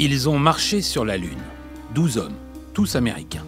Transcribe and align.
Ils 0.00 0.28
ont 0.28 0.38
marché 0.38 0.80
sur 0.80 1.04
la 1.04 1.16
Lune. 1.16 1.42
Douze 1.94 2.18
hommes, 2.18 2.34
tous 2.72 2.96
américains. 2.96 3.44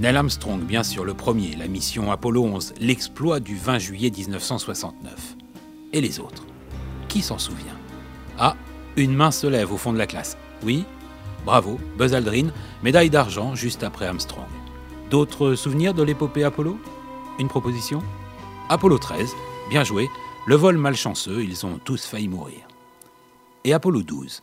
Neil 0.00 0.16
Armstrong, 0.16 0.60
bien 0.60 0.82
sûr, 0.82 1.04
le 1.04 1.14
premier, 1.14 1.56
la 1.56 1.68
mission 1.68 2.10
Apollo 2.10 2.44
11, 2.44 2.74
l'exploit 2.80 3.40
du 3.40 3.56
20 3.56 3.78
juillet 3.78 4.10
1969. 4.10 5.36
Et 5.92 6.00
les 6.00 6.18
autres? 6.18 6.47
Qui 7.08 7.22
s'en 7.22 7.38
souvient? 7.38 7.76
Ah, 8.38 8.54
une 8.96 9.14
main 9.14 9.30
se 9.30 9.46
lève 9.46 9.72
au 9.72 9.76
fond 9.76 9.92
de 9.92 9.98
la 9.98 10.06
classe. 10.06 10.36
Oui? 10.62 10.84
Bravo, 11.44 11.78
Buzz 11.96 12.14
Aldrin, 12.14 12.48
médaille 12.82 13.10
d'argent 13.10 13.54
juste 13.54 13.82
après 13.82 14.06
Armstrong. 14.06 14.48
D'autres 15.10 15.54
souvenirs 15.54 15.94
de 15.94 16.02
l'épopée 16.02 16.44
Apollo? 16.44 16.78
Une 17.38 17.48
proposition? 17.48 18.02
Apollo 18.68 18.98
13, 18.98 19.30
bien 19.70 19.84
joué, 19.84 20.08
le 20.46 20.56
vol 20.56 20.76
malchanceux, 20.76 21.42
ils 21.42 21.64
ont 21.64 21.78
tous 21.82 22.04
failli 22.04 22.28
mourir. 22.28 22.68
Et 23.64 23.72
Apollo 23.72 24.02
12, 24.02 24.42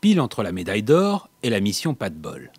pile 0.00 0.20
entre 0.20 0.42
la 0.42 0.50
médaille 0.50 0.82
d'or 0.82 1.28
et 1.44 1.50
la 1.50 1.60
mission 1.60 1.94
pas 1.94 2.10
de 2.10 2.16
bol. 2.16 2.50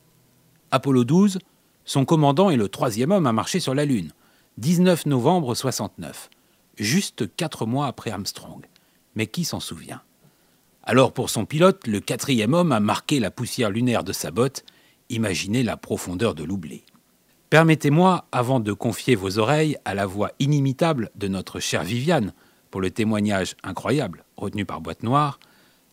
Apollo 0.71 1.03
12, 1.03 1.39
son 1.83 2.05
commandant 2.05 2.49
est 2.49 2.55
le 2.55 2.69
troisième 2.69 3.11
homme 3.11 3.27
à 3.27 3.33
marcher 3.33 3.59
sur 3.59 3.75
la 3.75 3.83
Lune, 3.83 4.13
19 4.59 5.07
novembre 5.07 5.55
69, 5.55 6.29
juste 6.77 7.35
quatre 7.35 7.65
mois 7.65 7.87
après 7.87 8.11
Armstrong. 8.11 8.65
Mais 9.15 9.27
qui 9.27 9.45
s'en 9.45 9.59
souvient? 9.59 10.01
Alors 10.83 11.13
pour 11.13 11.29
son 11.29 11.45
pilote, 11.45 11.87
le 11.87 11.99
quatrième 11.99 12.53
homme 12.53 12.71
a 12.71 12.79
marqué 12.79 13.19
la 13.19 13.31
poussière 13.31 13.69
lunaire 13.69 14.03
de 14.03 14.13
sa 14.13 14.31
botte, 14.31 14.65
imaginez 15.09 15.63
la 15.63 15.77
profondeur 15.77 16.33
de 16.33 16.43
l'oubli. 16.43 16.83
Permettez-moi, 17.49 18.25
avant 18.31 18.59
de 18.59 18.71
confier 18.71 19.15
vos 19.15 19.37
oreilles 19.37 19.77
à 19.83 19.93
la 19.93 20.05
voix 20.05 20.31
inimitable 20.39 21.11
de 21.15 21.27
notre 21.27 21.59
chère 21.59 21.83
Viviane, 21.83 22.33
pour 22.71 22.79
le 22.79 22.89
témoignage 22.89 23.55
incroyable 23.63 24.23
retenu 24.37 24.65
par 24.65 24.81
Boîte 24.81 25.03
Noire, 25.03 25.39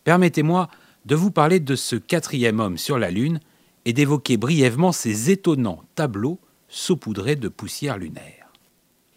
permettez-moi 0.05 0.69
de 1.05 1.15
vous 1.15 1.31
parler 1.31 1.59
de 1.59 1.75
ce 1.75 1.97
quatrième 1.97 2.59
homme 2.59 2.77
sur 2.77 2.97
la 2.97 3.11
Lune 3.11 3.41
et 3.85 3.93
d'évoquer 3.93 4.37
brièvement 4.37 4.91
ces 4.91 5.29
étonnants 5.29 5.83
tableaux 5.95 6.39
saupoudrés 6.69 7.35
de 7.35 7.49
poussière 7.49 7.97
lunaire. 7.97 8.51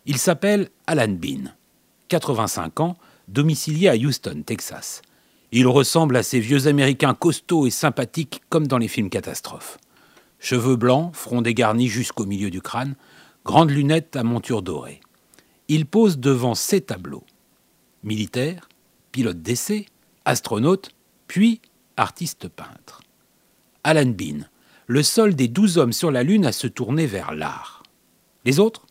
Il 0.06 0.18
s'appelle 0.18 0.70
Alan 0.86 1.08
Bean, 1.08 1.54
85 2.08 2.80
ans, 2.80 2.96
domicilié 3.32 3.88
à 3.88 3.96
Houston, 3.96 4.42
Texas. 4.44 5.02
Il 5.52 5.66
ressemble 5.66 6.16
à 6.16 6.22
ces 6.22 6.38
vieux 6.38 6.66
Américains 6.66 7.14
costauds 7.14 7.66
et 7.66 7.70
sympathiques 7.70 8.42
comme 8.48 8.66
dans 8.66 8.78
les 8.78 8.88
films 8.88 9.10
catastrophes. 9.10 9.78
Cheveux 10.38 10.76
blancs, 10.76 11.14
front 11.14 11.42
dégarni 11.42 11.88
jusqu'au 11.88 12.26
milieu 12.26 12.50
du 12.50 12.60
crâne, 12.60 12.94
grandes 13.44 13.70
lunettes 13.70 14.16
à 14.16 14.22
monture 14.22 14.62
dorée. 14.62 15.00
Il 15.68 15.86
pose 15.86 16.18
devant 16.18 16.54
ces 16.54 16.80
tableaux. 16.80 17.24
Militaire, 18.02 18.68
pilote 19.12 19.40
d'essai, 19.40 19.86
astronaute, 20.24 20.90
puis 21.26 21.60
artiste 21.96 22.48
peintre. 22.48 23.02
Alan 23.84 24.06
Bean, 24.06 24.46
le 24.86 25.02
seul 25.02 25.34
des 25.34 25.48
douze 25.48 25.78
hommes 25.78 25.92
sur 25.92 26.10
la 26.10 26.22
Lune 26.22 26.44
à 26.44 26.52
se 26.52 26.66
tourner 26.66 27.06
vers 27.06 27.34
l'art. 27.34 27.82
Les 28.44 28.58
autres? 28.58 28.86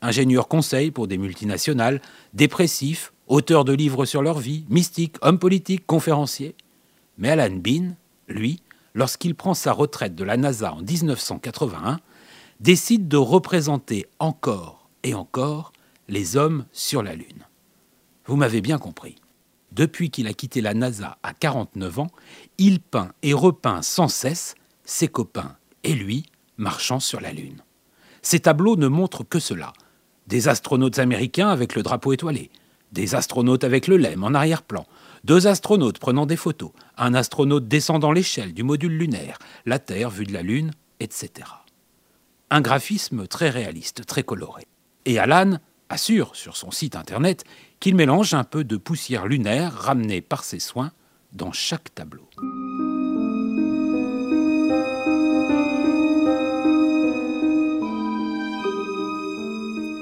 Ingénieurs 0.00 0.48
conseils 0.48 0.90
pour 0.90 1.06
des 1.08 1.18
multinationales, 1.18 2.00
dépressifs, 2.34 3.12
auteurs 3.32 3.64
de 3.64 3.72
livres 3.72 4.04
sur 4.04 4.22
leur 4.22 4.38
vie, 4.38 4.64
mystiques, 4.68 5.16
hommes 5.22 5.38
politiques, 5.38 5.86
conférenciers. 5.86 6.54
Mais 7.16 7.30
Alan 7.30 7.56
Bean, 7.56 7.94
lui, 8.28 8.60
lorsqu'il 8.94 9.34
prend 9.34 9.54
sa 9.54 9.72
retraite 9.72 10.14
de 10.14 10.22
la 10.22 10.36
NASA 10.36 10.74
en 10.74 10.82
1981, 10.82 11.98
décide 12.60 13.08
de 13.08 13.16
représenter 13.16 14.06
encore 14.18 14.88
et 15.02 15.14
encore 15.14 15.72
les 16.08 16.36
hommes 16.36 16.66
sur 16.72 17.02
la 17.02 17.14
Lune. 17.14 17.46
Vous 18.26 18.36
m'avez 18.36 18.60
bien 18.60 18.78
compris. 18.78 19.16
Depuis 19.72 20.10
qu'il 20.10 20.26
a 20.26 20.34
quitté 20.34 20.60
la 20.60 20.74
NASA 20.74 21.16
à 21.22 21.32
49 21.32 22.00
ans, 22.00 22.10
il 22.58 22.80
peint 22.80 23.12
et 23.22 23.32
repeint 23.32 23.80
sans 23.80 24.08
cesse 24.08 24.54
ses 24.84 25.08
copains 25.08 25.56
et 25.84 25.94
lui 25.94 26.26
marchant 26.58 27.00
sur 27.00 27.20
la 27.20 27.32
Lune. 27.32 27.62
Ces 28.20 28.40
tableaux 28.40 28.76
ne 28.76 28.88
montrent 28.88 29.24
que 29.24 29.38
cela. 29.38 29.72
Des 30.26 30.48
astronautes 30.48 30.98
américains 30.98 31.48
avec 31.48 31.74
le 31.74 31.82
drapeau 31.82 32.12
étoilé, 32.12 32.50
des 32.92 33.14
astronautes 33.14 33.64
avec 33.64 33.86
le 33.88 33.96
LEM 33.96 34.22
en 34.22 34.34
arrière-plan, 34.34 34.86
deux 35.24 35.46
astronautes 35.46 35.98
prenant 35.98 36.26
des 36.26 36.36
photos, 36.36 36.72
un 36.96 37.14
astronaute 37.14 37.68
descendant 37.68 38.12
l'échelle 38.12 38.52
du 38.52 38.62
module 38.62 38.96
lunaire, 38.96 39.38
la 39.66 39.78
Terre 39.78 40.10
vue 40.10 40.26
de 40.26 40.32
la 40.32 40.42
Lune, 40.42 40.72
etc. 41.00 41.48
Un 42.50 42.60
graphisme 42.60 43.26
très 43.26 43.50
réaliste, 43.50 44.04
très 44.06 44.22
coloré. 44.22 44.66
Et 45.06 45.18
Alan 45.18 45.58
assure 45.88 46.36
sur 46.36 46.56
son 46.56 46.70
site 46.70 46.96
internet 46.96 47.44
qu'il 47.80 47.96
mélange 47.96 48.34
un 48.34 48.44
peu 48.44 48.64
de 48.64 48.76
poussière 48.76 49.26
lunaire 49.26 49.72
ramenée 49.72 50.20
par 50.20 50.44
ses 50.44 50.60
soins 50.60 50.92
dans 51.32 51.52
chaque 51.52 51.94
tableau. 51.94 52.28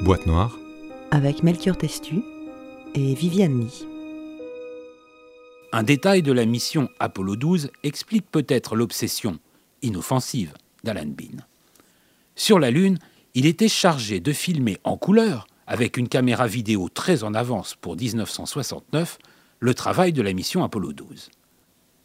Boîte 0.02 0.26
noire. 0.26 0.58
avec 1.10 1.42
Melchior 1.42 1.76
Testu 1.76 2.22
et 2.94 3.14
Viviane. 3.14 3.68
Un 5.72 5.82
détail 5.82 6.22
de 6.22 6.32
la 6.32 6.44
mission 6.44 6.88
Apollo 6.98 7.36
12 7.36 7.70
explique 7.82 8.30
peut-être 8.30 8.74
l'obsession 8.74 9.38
inoffensive 9.82 10.52
d'Alan 10.82 11.06
Bean. 11.06 11.44
Sur 12.34 12.58
la 12.58 12.70
Lune, 12.70 12.98
il 13.34 13.46
était 13.46 13.68
chargé 13.68 14.20
de 14.20 14.32
filmer 14.32 14.78
en 14.84 14.96
couleur, 14.96 15.46
avec 15.66 15.96
une 15.96 16.08
caméra 16.08 16.46
vidéo 16.46 16.88
très 16.88 17.22
en 17.22 17.34
avance 17.34 17.76
pour 17.80 17.96
1969, 17.96 19.18
le 19.60 19.74
travail 19.74 20.12
de 20.12 20.22
la 20.22 20.32
mission 20.32 20.64
Apollo 20.64 20.92
12. 20.92 21.30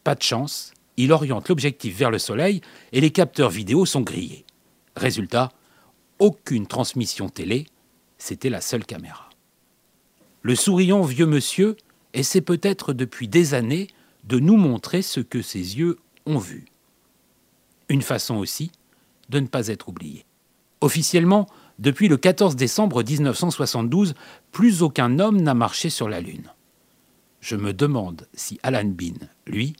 Pas 0.04 0.14
de 0.14 0.22
chance, 0.22 0.72
il 0.96 1.10
oriente 1.10 1.48
l'objectif 1.48 1.96
vers 1.96 2.10
le 2.10 2.18
Soleil 2.18 2.60
et 2.92 3.00
les 3.00 3.10
capteurs 3.10 3.50
vidéo 3.50 3.86
sont 3.86 4.02
grillés. 4.02 4.44
Résultat, 4.94 5.50
aucune 6.18 6.66
transmission 6.66 7.28
télé, 7.28 7.66
c'était 8.18 8.50
la 8.50 8.60
seule 8.60 8.86
caméra. 8.86 9.25
Le 10.46 10.54
souriant 10.54 11.02
vieux 11.02 11.26
monsieur 11.26 11.76
essaie 12.14 12.40
peut-être 12.40 12.92
depuis 12.92 13.26
des 13.26 13.52
années 13.52 13.88
de 14.22 14.38
nous 14.38 14.56
montrer 14.56 15.02
ce 15.02 15.18
que 15.18 15.42
ses 15.42 15.76
yeux 15.76 15.98
ont 16.24 16.38
vu. 16.38 16.66
Une 17.88 18.00
façon 18.00 18.36
aussi 18.36 18.70
de 19.28 19.40
ne 19.40 19.48
pas 19.48 19.66
être 19.66 19.88
oublié. 19.88 20.24
Officiellement, 20.80 21.48
depuis 21.80 22.06
le 22.06 22.16
14 22.16 22.54
décembre 22.54 23.02
1972, 23.02 24.14
plus 24.52 24.84
aucun 24.84 25.18
homme 25.18 25.40
n'a 25.40 25.54
marché 25.54 25.90
sur 25.90 26.08
la 26.08 26.20
Lune. 26.20 26.52
Je 27.40 27.56
me 27.56 27.72
demande 27.72 28.28
si 28.32 28.60
Alan 28.62 28.84
Bean, 28.84 29.26
lui, 29.48 29.74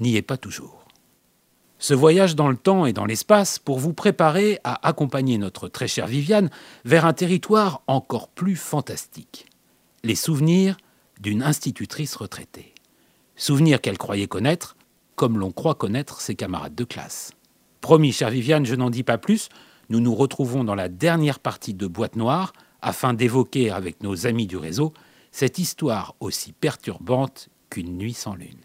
n'y 0.00 0.16
est 0.16 0.20
pas 0.20 0.36
toujours. 0.36 0.84
Ce 1.78 1.94
voyage 1.94 2.36
dans 2.36 2.50
le 2.50 2.58
temps 2.58 2.84
et 2.84 2.92
dans 2.92 3.06
l'espace 3.06 3.58
pour 3.58 3.78
vous 3.78 3.94
préparer 3.94 4.60
à 4.64 4.86
accompagner 4.86 5.38
notre 5.38 5.68
très 5.68 5.88
chère 5.88 6.08
Viviane 6.08 6.50
vers 6.84 7.06
un 7.06 7.14
territoire 7.14 7.80
encore 7.86 8.28
plus 8.28 8.56
fantastique. 8.56 9.46
Les 10.04 10.16
souvenirs 10.16 10.76
d'une 11.18 11.42
institutrice 11.42 12.14
retraitée. 12.14 12.74
Souvenirs 13.36 13.80
qu'elle 13.80 13.96
croyait 13.96 14.26
connaître, 14.26 14.76
comme 15.14 15.38
l'on 15.38 15.50
croit 15.50 15.76
connaître 15.76 16.20
ses 16.20 16.34
camarades 16.34 16.74
de 16.74 16.84
classe. 16.84 17.32
Promis, 17.80 18.12
chère 18.12 18.28
Viviane, 18.28 18.66
je 18.66 18.74
n'en 18.74 18.90
dis 18.90 19.02
pas 19.02 19.16
plus, 19.16 19.48
nous 19.88 20.00
nous 20.00 20.14
retrouvons 20.14 20.62
dans 20.62 20.74
la 20.74 20.90
dernière 20.90 21.38
partie 21.38 21.72
de 21.72 21.86
Boîte 21.86 22.16
Noire 22.16 22.52
afin 22.82 23.14
d'évoquer 23.14 23.70
avec 23.70 24.02
nos 24.02 24.26
amis 24.26 24.46
du 24.46 24.58
réseau 24.58 24.92
cette 25.32 25.56
histoire 25.56 26.14
aussi 26.20 26.52
perturbante 26.52 27.48
qu'une 27.70 27.96
nuit 27.96 28.12
sans 28.12 28.34
lune. 28.34 28.60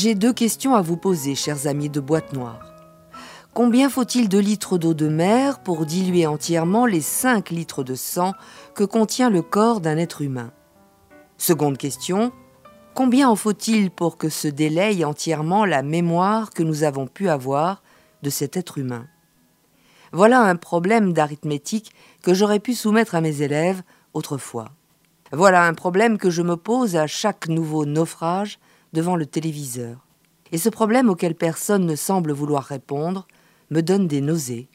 J'ai 0.00 0.14
deux 0.14 0.32
questions 0.32 0.76
à 0.76 0.80
vous 0.80 0.96
poser, 0.96 1.34
chers 1.34 1.66
amis 1.66 1.90
de 1.90 1.98
Boîte 1.98 2.32
Noire. 2.32 2.72
Combien 3.52 3.90
faut-il 3.90 4.28
de 4.28 4.38
litres 4.38 4.78
d'eau 4.78 4.94
de 4.94 5.08
mer 5.08 5.58
pour 5.58 5.86
diluer 5.86 6.24
entièrement 6.24 6.86
les 6.86 7.00
5 7.00 7.50
litres 7.50 7.82
de 7.82 7.96
sang 7.96 8.32
que 8.76 8.84
contient 8.84 9.28
le 9.28 9.42
corps 9.42 9.80
d'un 9.80 9.96
être 9.96 10.22
humain? 10.22 10.52
Seconde 11.36 11.78
question. 11.78 12.30
Combien 12.94 13.28
en 13.28 13.34
faut-il 13.34 13.90
pour 13.90 14.18
que 14.18 14.28
se 14.28 14.46
délaye 14.46 15.04
entièrement 15.04 15.64
la 15.64 15.82
mémoire 15.82 16.50
que 16.50 16.62
nous 16.62 16.84
avons 16.84 17.08
pu 17.08 17.28
avoir 17.28 17.82
de 18.22 18.30
cet 18.30 18.56
être 18.56 18.78
humain? 18.78 19.08
Voilà 20.12 20.42
un 20.42 20.54
problème 20.54 21.12
d'arithmétique 21.12 21.90
que 22.22 22.34
j'aurais 22.34 22.60
pu 22.60 22.74
soumettre 22.74 23.16
à 23.16 23.20
mes 23.20 23.42
élèves 23.42 23.82
autrefois. 24.14 24.70
Voilà 25.32 25.64
un 25.64 25.74
problème 25.74 26.18
que 26.18 26.30
je 26.30 26.42
me 26.42 26.56
pose 26.56 26.94
à 26.94 27.08
chaque 27.08 27.48
nouveau 27.48 27.84
naufrage 27.84 28.60
devant 28.92 29.16
le 29.16 29.26
téléviseur. 29.26 30.06
Et 30.52 30.58
ce 30.58 30.68
problème 30.68 31.08
auquel 31.08 31.34
personne 31.34 31.86
ne 31.86 31.96
semble 31.96 32.32
vouloir 32.32 32.64
répondre 32.64 33.26
me 33.70 33.82
donne 33.82 34.08
des 34.08 34.20
nausées. 34.20 34.68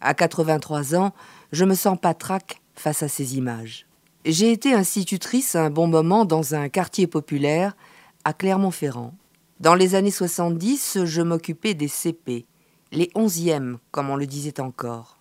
À 0.00 0.14
83 0.14 0.96
ans, 0.96 1.12
je 1.52 1.64
me 1.64 1.74
sens 1.74 1.98
patraque 2.00 2.60
face 2.74 3.02
à 3.02 3.08
ces 3.08 3.36
images. 3.36 3.86
J'ai 4.24 4.50
été 4.50 4.74
institutrice 4.74 5.54
un 5.54 5.70
bon 5.70 5.86
moment 5.86 6.24
dans 6.24 6.54
un 6.54 6.68
quartier 6.68 7.06
populaire 7.06 7.76
à 8.24 8.32
Clermont-Ferrand. 8.32 9.14
Dans 9.60 9.74
les 9.74 9.94
années 9.94 10.10
70, 10.10 11.04
je 11.04 11.22
m'occupais 11.22 11.74
des 11.74 11.88
CP, 11.88 12.44
les 12.92 13.10
onzièmes, 13.14 13.78
comme 13.92 14.10
on 14.10 14.16
le 14.16 14.26
disait 14.26 14.60
encore. 14.60 15.18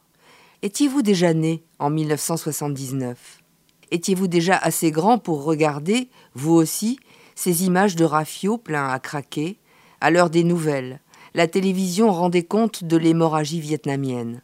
Étiez-vous 0.61 1.03
déjà 1.03 1.33
né 1.33 1.63
en 1.77 1.91
1979 1.91 3.43
Étiez-vous 3.91 4.27
déjà 4.27 4.57
assez 4.57 4.89
grand 4.89 5.19
pour 5.19 5.43
regarder, 5.43 6.09
vous 6.33 6.53
aussi, 6.53 6.99
ces 7.35 7.65
images 7.65 7.95
de 7.95 8.05
Rafio 8.05 8.57
pleins 8.57 8.89
à 8.89 8.99
craquer 8.99 9.59
À 10.01 10.09
l'heure 10.09 10.29
des 10.29 10.43
nouvelles, 10.43 11.01
la 11.33 11.47
télévision 11.47 12.11
rendait 12.11 12.43
compte 12.43 12.83
de 12.83 12.97
l'hémorragie 12.97 13.59
vietnamienne. 13.59 14.41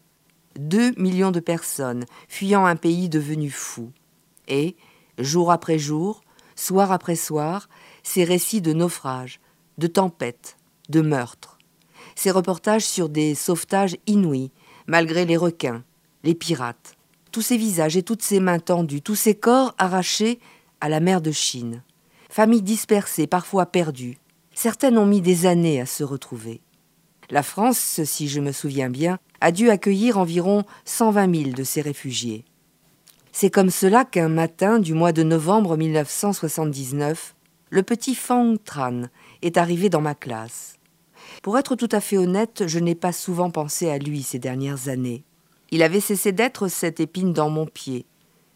Deux 0.60 0.92
millions 0.98 1.32
de 1.32 1.40
personnes 1.40 2.06
fuyant 2.28 2.66
un 2.66 2.76
pays 2.76 3.08
devenu 3.08 3.50
fou. 3.50 3.92
Et, 4.50 4.76
jour 5.18 5.52
après 5.52 5.80
jour, 5.80 6.22
soir 6.56 6.92
après 6.92 7.16
soir, 7.16 7.70
ces 8.04 8.26
récits 8.26 8.62
de 8.62 8.74
naufrages, 8.74 9.40
de 9.78 9.88
tempêtes, 9.88 10.58
de 10.90 11.00
meurtres. 11.02 11.58
Ces 12.16 12.32
reportages 12.32 12.86
sur 12.86 13.08
des 13.08 13.36
sauvetages 13.36 13.96
inouïs, 14.06 14.52
malgré 14.88 15.26
les 15.26 15.38
requins, 15.38 15.84
les 16.24 16.36
pirates. 16.36 16.96
Tous 17.32 17.42
ces 17.42 17.56
visages 17.56 17.96
et 17.96 18.04
toutes 18.04 18.22
ces 18.22 18.42
mains 18.42 18.60
tendues, 18.60 19.02
tous 19.02 19.16
ces 19.16 19.36
corps 19.36 19.74
arrachés 19.78 20.40
à 20.82 20.90
la 20.90 21.00
mer 21.00 21.22
de 21.22 21.32
Chine. 21.32 21.84
Familles 22.32 22.62
dispersées, 22.62 23.28
parfois 23.28 23.66
perdues. 23.66 24.18
Certaines 24.54 24.98
ont 24.98 25.06
mis 25.06 25.20
des 25.20 25.46
années 25.46 25.82
à 25.82 25.86
se 25.86 26.06
retrouver. 26.06 26.62
La 27.30 27.44
France, 27.44 28.00
si 28.06 28.30
je 28.30 28.40
me 28.40 28.54
souviens 28.54 28.90
bien, 28.90 29.20
a 29.42 29.52
dû 29.52 29.70
accueillir 29.70 30.18
environ 30.18 30.64
120 30.86 31.36
000 31.44 31.50
de 31.52 31.66
ces 31.66 31.82
réfugiés. 31.82 32.46
C'est 33.34 33.50
comme 33.50 33.70
cela 33.70 34.06
qu'un 34.06 34.30
matin 34.30 34.80
du 34.80 34.94
mois 34.94 35.12
de 35.12 35.24
novembre 35.24 35.76
1979, 35.76 37.36
le 37.70 37.84
petit 37.84 38.16
Fang 38.16 38.56
Tran 38.64 39.10
est 39.42 39.58
arrivé 39.58 39.90
dans 39.90 40.00
ma 40.00 40.16
classe. 40.16 40.76
Pour 41.44 41.58
être 41.58 41.76
tout 41.76 41.90
à 41.92 42.00
fait 42.00 42.18
honnête, 42.18 42.64
je 42.66 42.80
n'ai 42.80 42.96
pas 42.96 43.12
souvent 43.12 43.52
pensé 43.52 43.90
à 43.90 43.98
lui 43.98 44.24
ces 44.24 44.40
dernières 44.40 44.88
années. 44.88 45.26
Il 45.70 45.84
avait 45.84 46.00
cessé 46.00 46.32
d'être 46.32 46.70
cette 46.70 47.02
épine 47.02 47.34
dans 47.34 47.50
mon 47.50 47.66
pied. 47.66 48.06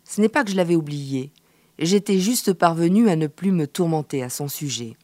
Ce 0.06 0.22
n'est 0.22 0.30
pas 0.30 0.45
que 0.45 0.51
je 0.51 0.56
l'avais 0.56 0.77
oublié, 0.77 1.33
j'étais 1.80 2.19
juste 2.19 2.54
parvenu 2.54 3.10
à 3.10 3.16
ne 3.16 3.27
plus 3.27 3.51
me 3.51 3.68
tourmenter 3.68 4.24
à 4.24 4.30
son 4.30 4.48
sujet. 4.48 4.95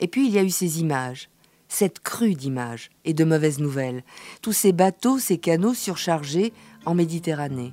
Et 0.00 0.08
puis 0.08 0.26
il 0.26 0.32
y 0.32 0.38
a 0.38 0.42
eu 0.42 0.50
ces 0.50 0.80
images, 0.80 1.28
cette 1.68 2.00
crue 2.00 2.34
d'images 2.34 2.90
et 3.04 3.14
de 3.14 3.24
mauvaises 3.24 3.58
nouvelles, 3.58 4.04
tous 4.42 4.52
ces 4.52 4.72
bateaux, 4.72 5.18
ces 5.18 5.38
canaux 5.38 5.74
surchargés 5.74 6.52
en 6.84 6.94
Méditerranée, 6.94 7.72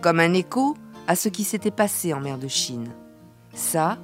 comme 0.00 0.20
un 0.20 0.34
écho 0.34 0.76
à 1.06 1.16
ce 1.16 1.28
qui 1.28 1.44
s'était 1.44 1.70
passé 1.70 2.12
en 2.12 2.20
mer 2.20 2.38
de 2.38 2.48
Chine. 2.48 2.88
Ça, 3.54 3.98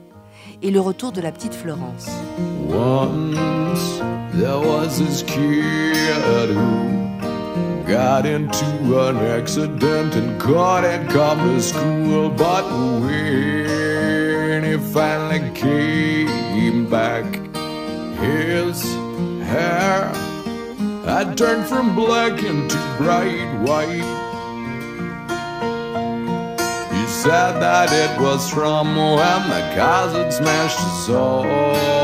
et 0.63 0.71
le 0.71 0.81
retour 0.81 1.13
de 1.13 1.21
la 1.21 1.33
petite 1.33 1.55
Florence. 1.55 2.09
Got 7.87 8.27
into 8.27 9.09
an 9.09 9.17
accident 9.17 10.15
and 10.15 10.41
couldn't 10.41 11.09
come 11.09 11.39
to 11.39 11.61
school. 11.61 12.31
But 12.31 12.65
when 13.01 14.65
he 14.65 14.77
finally 14.93 15.51
came 15.55 16.89
back, 16.89 17.25
his 18.19 18.83
hair 19.45 20.13
had 21.05 21.37
turned 21.37 21.67
from 21.67 21.95
black 21.95 22.43
into 22.43 22.79
bright 22.99 23.61
white. 23.61 24.09
He 26.93 27.07
said 27.07 27.61
that 27.61 27.91
it 27.93 28.21
was 28.21 28.49
from 28.51 28.97
when 28.97 29.43
the 29.51 29.75
cars 29.77 30.13
had 30.13 30.33
smashed 30.33 31.07
so 31.07 31.43
hard. 31.43 32.02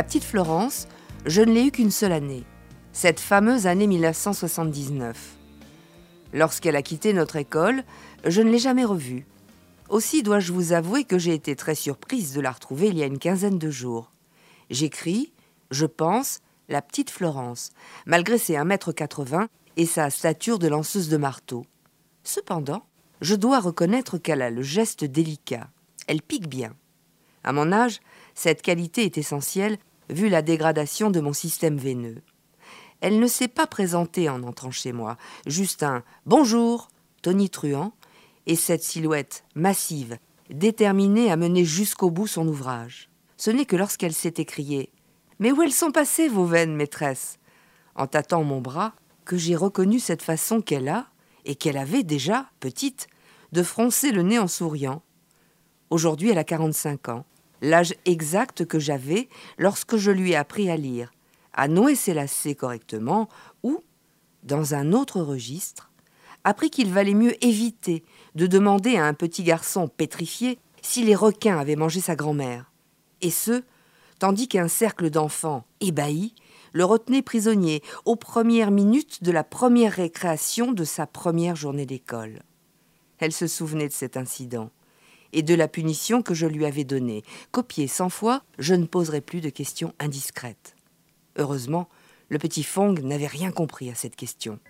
La 0.00 0.04
petite 0.04 0.24
Florence, 0.24 0.88
je 1.26 1.42
ne 1.42 1.52
l'ai 1.52 1.66
eue 1.66 1.72
qu'une 1.72 1.90
seule 1.90 2.12
année, 2.12 2.44
cette 2.90 3.20
fameuse 3.20 3.66
année 3.66 3.86
1979. 3.86 5.36
Lorsqu'elle 6.32 6.76
a 6.76 6.80
quitté 6.80 7.12
notre 7.12 7.36
école, 7.36 7.84
je 8.24 8.40
ne 8.40 8.50
l'ai 8.50 8.58
jamais 8.58 8.86
revue. 8.86 9.26
Aussi 9.90 10.22
dois-je 10.22 10.54
vous 10.54 10.72
avouer 10.72 11.04
que 11.04 11.18
j'ai 11.18 11.34
été 11.34 11.54
très 11.54 11.74
surprise 11.74 12.32
de 12.32 12.40
la 12.40 12.50
retrouver 12.50 12.86
il 12.86 12.96
y 12.96 13.02
a 13.02 13.06
une 13.06 13.18
quinzaine 13.18 13.58
de 13.58 13.70
jours. 13.70 14.10
J'écris, 14.70 15.34
je 15.70 15.84
pense, 15.84 16.40
la 16.70 16.80
petite 16.80 17.10
Florence, 17.10 17.68
malgré 18.06 18.38
ses 18.38 18.54
1m80 18.54 19.48
et 19.76 19.84
sa 19.84 20.08
stature 20.08 20.58
de 20.58 20.68
lanceuse 20.68 21.10
de 21.10 21.18
marteau. 21.18 21.66
Cependant, 22.24 22.86
je 23.20 23.34
dois 23.34 23.60
reconnaître 23.60 24.16
qu'elle 24.16 24.40
a 24.40 24.48
le 24.48 24.62
geste 24.62 25.04
délicat. 25.04 25.68
Elle 26.06 26.22
pique 26.22 26.48
bien. 26.48 26.72
À 27.44 27.52
mon 27.52 27.70
âge, 27.70 28.00
cette 28.34 28.62
qualité 28.62 29.04
est 29.04 29.18
essentielle 29.18 29.78
vu 30.10 30.28
la 30.28 30.42
dégradation 30.42 31.10
de 31.10 31.20
mon 31.20 31.32
système 31.32 31.76
veineux. 31.76 32.22
Elle 33.00 33.18
ne 33.18 33.26
s'est 33.26 33.48
pas 33.48 33.66
présentée 33.66 34.28
en 34.28 34.42
entrant 34.42 34.70
chez 34.70 34.92
moi, 34.92 35.16
juste 35.46 35.82
un 35.82 36.02
bonjour 36.26 36.88
tonitruant 37.22 37.92
et 38.46 38.56
cette 38.56 38.82
silhouette 38.82 39.44
massive, 39.54 40.18
déterminée 40.50 41.30
à 41.30 41.36
mener 41.36 41.64
jusqu'au 41.64 42.10
bout 42.10 42.26
son 42.26 42.46
ouvrage. 42.46 43.08
Ce 43.36 43.50
n'est 43.50 43.64
que 43.64 43.76
lorsqu'elle 43.76 44.12
s'est 44.12 44.34
écriée 44.36 44.90
Mais 45.38 45.52
où 45.52 45.62
elles 45.62 45.72
sont 45.72 45.92
passées 45.92 46.28
vos 46.28 46.44
veines, 46.44 46.74
maîtresse? 46.74 47.38
en 47.94 48.06
tâtant 48.06 48.44
mon 48.44 48.60
bras, 48.60 48.94
que 49.24 49.36
j'ai 49.36 49.56
reconnu 49.56 49.98
cette 49.98 50.22
façon 50.22 50.60
qu'elle 50.60 50.88
a, 50.88 51.06
et 51.44 51.54
qu'elle 51.54 51.76
avait 51.76 52.02
déjà, 52.02 52.50
petite, 52.60 53.08
de 53.52 53.62
froncer 53.62 54.12
le 54.12 54.22
nez 54.22 54.38
en 54.38 54.48
souriant. 54.48 55.02
Aujourd'hui, 55.90 56.30
elle 56.30 56.38
a 56.38 56.44
45 56.44 57.08
ans, 57.08 57.24
l'âge 57.60 57.94
exact 58.04 58.64
que 58.64 58.78
j'avais 58.78 59.28
lorsque 59.58 59.96
je 59.96 60.10
lui 60.10 60.32
ai 60.32 60.36
appris 60.36 60.70
à 60.70 60.76
lire, 60.76 61.12
à 61.52 61.68
nouer 61.68 61.94
ses 61.94 62.14
lacets 62.14 62.54
correctement, 62.54 63.28
ou, 63.62 63.82
dans 64.42 64.74
un 64.74 64.92
autre 64.92 65.20
registre, 65.20 65.90
appris 66.44 66.70
qu'il 66.70 66.90
valait 66.90 67.14
mieux 67.14 67.42
éviter 67.44 68.02
de 68.34 68.46
demander 68.46 68.96
à 68.96 69.04
un 69.04 69.14
petit 69.14 69.42
garçon 69.42 69.88
pétrifié 69.88 70.58
si 70.82 71.04
les 71.04 71.14
requins 71.14 71.58
avaient 71.58 71.76
mangé 71.76 72.00
sa 72.00 72.16
grand-mère. 72.16 72.70
Et 73.20 73.30
ce, 73.30 73.62
tandis 74.18 74.48
qu'un 74.48 74.68
cercle 74.68 75.10
d'enfants 75.10 75.64
ébahis 75.80 76.34
le 76.72 76.84
retenait 76.84 77.22
prisonnier 77.22 77.82
aux 78.04 78.16
premières 78.16 78.70
minutes 78.70 79.22
de 79.22 79.32
la 79.32 79.44
première 79.44 79.92
récréation 79.92 80.72
de 80.72 80.84
sa 80.84 81.06
première 81.06 81.56
journée 81.56 81.86
d'école. 81.86 82.42
Elle 83.18 83.32
se 83.32 83.46
souvenait 83.46 83.88
de 83.88 83.92
cet 83.92 84.16
incident 84.16 84.70
et 85.32 85.42
de 85.42 85.54
la 85.54 85.68
punition 85.68 86.22
que 86.22 86.34
je 86.34 86.46
lui 86.46 86.66
avais 86.66 86.84
donnée. 86.84 87.22
Copiée 87.50 87.86
cent 87.86 88.08
fois, 88.08 88.42
je 88.58 88.74
ne 88.74 88.86
poserai 88.86 89.20
plus 89.20 89.40
de 89.40 89.50
questions 89.50 89.94
indiscrètes. 89.98 90.76
Heureusement, 91.36 91.88
Le 92.30 92.38
petit 92.38 92.62
Fong 92.62 92.94
n'avait 93.02 93.26
rien 93.26 93.50
compris 93.50 93.90
à 93.90 93.96
cette 93.96 94.14
question. 94.14 94.60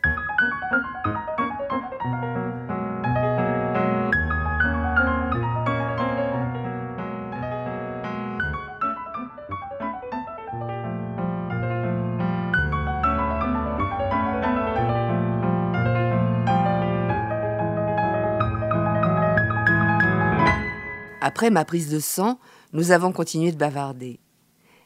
Après 21.31 21.51
ma 21.51 21.65
prise 21.65 21.89
de 21.91 22.01
sang, 22.01 22.41
nous 22.73 22.91
avons 22.91 23.13
continué 23.13 23.53
de 23.53 23.57
bavarder. 23.57 24.19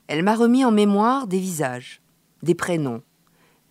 Elle 0.09 0.23
m'a 0.23 0.37
remis 0.37 0.63
en 0.63 0.73
mémoire 0.73 1.27
des 1.27 1.39
visages, 1.39 2.03
des 2.43 2.55
prénoms. 2.55 3.01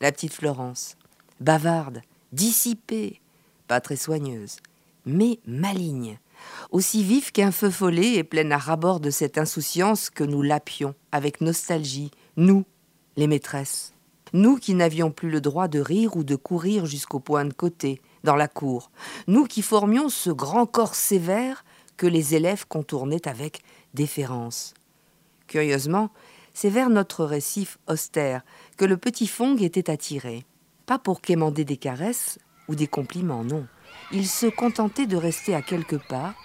La 0.02 0.12
petite 0.12 0.34
Florence, 0.34 0.98
bavarde, 1.40 2.02
dissipée, 2.32 3.22
pas 3.68 3.80
très 3.80 3.96
soigneuse, 3.96 4.58
mais 5.06 5.40
maligne, 5.46 6.18
aussi 6.72 7.04
vive 7.04 7.32
qu'un 7.32 7.52
feu 7.52 7.70
follet 7.70 8.16
et 8.16 8.24
pleine 8.24 8.52
à 8.52 8.58
rabord 8.58 9.00
de 9.00 9.12
cette 9.12 9.38
insouciance 9.38 10.10
que 10.10 10.24
nous 10.24 10.42
lapions 10.42 10.96
avec 11.12 11.42
nostalgie, 11.42 12.10
nous, 12.38 12.66
les 13.18 13.28
maîtresses. 13.28 13.94
Nous 14.34 14.58
qui 14.58 14.74
n'avions 14.74 15.12
plus 15.12 15.30
le 15.30 15.42
droit 15.42 15.68
de 15.68 15.80
rire 15.80 16.18
ou 16.18 16.24
de 16.24 16.36
courir 16.36 16.88
jusqu'au 16.88 17.20
point 17.20 17.46
de 17.46 17.54
côté, 17.54 18.02
dans 18.24 18.36
la 18.36 18.48
cour. 18.48 18.90
Nous 19.28 19.46
qui 19.46 19.62
formions 19.62 20.10
ce 20.10 20.32
grand 20.32 20.66
corps 20.66 20.96
sévère 20.96 21.64
que 21.98 22.08
les 22.08 22.36
élèves 22.36 22.66
contournaient 22.68 23.28
avec 23.28 23.62
déférence. 23.94 24.74
Curieusement, 25.48 26.10
c'est 26.54 26.70
vers 26.70 26.90
notre 26.90 27.26
récif 27.26 27.78
austère 27.88 28.44
que 28.78 28.86
le 28.86 28.98
petit 28.98 29.28
Fong 29.28 29.58
était 29.62 29.90
attiré. 29.90 30.46
Pas 30.86 31.00
pour 31.00 31.22
quémander 31.22 31.66
des 31.66 31.78
caresses 31.78 32.40
ou 32.68 32.76
des 32.76 32.88
compliments, 32.88 33.44
non. 33.44 33.66
Il 34.12 34.28
se 34.28 34.46
contentait 34.46 35.08
de 35.08 35.18
rester 35.18 35.56
à 35.56 35.62
quelques 35.62 36.00
pas, 36.08 36.36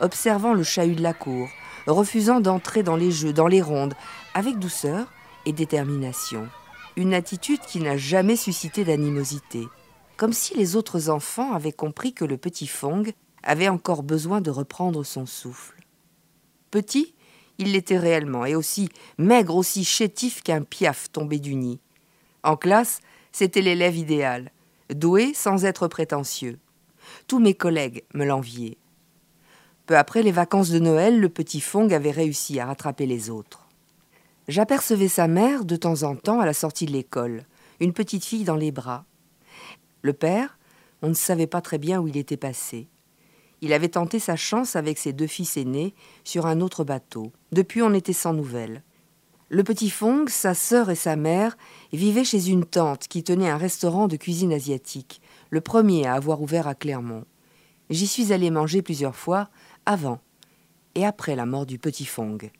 observant 0.00 0.54
le 0.54 0.62
chahut 0.62 0.94
de 0.94 1.02
la 1.02 1.12
cour, 1.12 1.48
refusant 1.86 2.40
d'entrer 2.40 2.82
dans 2.82 2.96
les 2.96 3.10
jeux, 3.10 3.32
dans 3.32 3.46
les 3.46 3.62
rondes, 3.62 3.94
avec 4.34 4.58
douceur 4.58 5.06
et 5.46 5.52
détermination. 5.52 6.48
Une 6.96 7.14
attitude 7.14 7.60
qui 7.60 7.80
n'a 7.80 7.96
jamais 7.96 8.36
suscité 8.36 8.84
d'animosité, 8.84 9.68
comme 10.16 10.32
si 10.32 10.54
les 10.56 10.76
autres 10.76 11.08
enfants 11.08 11.52
avaient 11.54 11.72
compris 11.72 12.12
que 12.12 12.24
le 12.24 12.36
petit 12.36 12.66
Fong 12.66 13.12
avait 13.42 13.68
encore 13.68 14.02
besoin 14.02 14.40
de 14.40 14.50
reprendre 14.50 15.04
son 15.04 15.26
souffle. 15.26 15.80
Petit, 16.70 17.14
il 17.58 17.72
l'était 17.72 17.98
réellement, 17.98 18.46
et 18.46 18.54
aussi 18.54 18.88
maigre, 19.18 19.56
aussi 19.56 19.84
chétif 19.84 20.42
qu'un 20.42 20.62
piaf 20.62 21.10
tombé 21.12 21.38
du 21.38 21.54
nid. 21.54 21.78
En 22.42 22.56
classe, 22.56 23.00
c'était 23.32 23.60
l'élève 23.60 23.96
idéal, 23.96 24.50
doué 24.88 25.34
sans 25.34 25.64
être 25.64 25.88
prétentieux. 25.88 26.58
Tous 27.26 27.38
mes 27.38 27.54
collègues 27.54 28.04
me 28.14 28.24
l'enviaient. 28.24 28.78
Peu 29.86 29.96
après 29.96 30.22
les 30.22 30.32
vacances 30.32 30.70
de 30.70 30.78
Noël, 30.78 31.20
le 31.20 31.28
petit 31.28 31.60
Fong 31.60 31.92
avait 31.92 32.10
réussi 32.12 32.60
à 32.60 32.66
rattraper 32.66 33.06
les 33.06 33.28
autres. 33.28 33.66
J'apercevais 34.48 35.08
sa 35.08 35.28
mère 35.28 35.64
de 35.64 35.76
temps 35.76 36.02
en 36.02 36.16
temps 36.16 36.40
à 36.40 36.46
la 36.46 36.54
sortie 36.54 36.86
de 36.86 36.92
l'école, 36.92 37.44
une 37.80 37.92
petite 37.92 38.24
fille 38.24 38.44
dans 38.44 38.56
les 38.56 38.72
bras. 38.72 39.04
Le 40.02 40.12
père, 40.12 40.58
on 41.02 41.08
ne 41.08 41.14
savait 41.14 41.46
pas 41.46 41.60
très 41.60 41.78
bien 41.78 42.00
où 42.00 42.08
il 42.08 42.16
était 42.16 42.36
passé. 42.36 42.88
Il 43.62 43.72
avait 43.72 43.88
tenté 43.88 44.18
sa 44.18 44.36
chance 44.36 44.76
avec 44.76 44.98
ses 44.98 45.12
deux 45.12 45.26
fils 45.26 45.56
aînés 45.56 45.94
sur 46.24 46.46
un 46.46 46.60
autre 46.60 46.84
bateau. 46.84 47.32
Depuis, 47.52 47.82
on 47.82 47.94
était 47.94 48.12
sans 48.12 48.32
nouvelles. 48.32 48.82
Le 49.48 49.64
petit 49.64 49.90
Fong, 49.90 50.28
sa 50.28 50.54
sœur 50.54 50.90
et 50.90 50.94
sa 50.94 51.16
mère 51.16 51.56
vivaient 51.92 52.24
chez 52.24 52.48
une 52.48 52.64
tante 52.64 53.08
qui 53.08 53.24
tenait 53.24 53.48
un 53.48 53.56
restaurant 53.56 54.06
de 54.06 54.16
cuisine 54.16 54.52
asiatique, 54.52 55.20
le 55.50 55.60
premier 55.60 56.06
à 56.06 56.14
avoir 56.14 56.40
ouvert 56.40 56.68
à 56.68 56.76
Clermont. 56.76 57.24
J'y 57.90 58.06
suis 58.06 58.32
allé 58.32 58.50
manger 58.50 58.80
plusieurs 58.80 59.16
fois, 59.16 59.50
avant 59.86 60.20
et 60.94 61.04
après 61.04 61.34
la 61.34 61.46
mort 61.46 61.66
du 61.66 61.78
petit 61.78 62.04
Fong. 62.04 62.50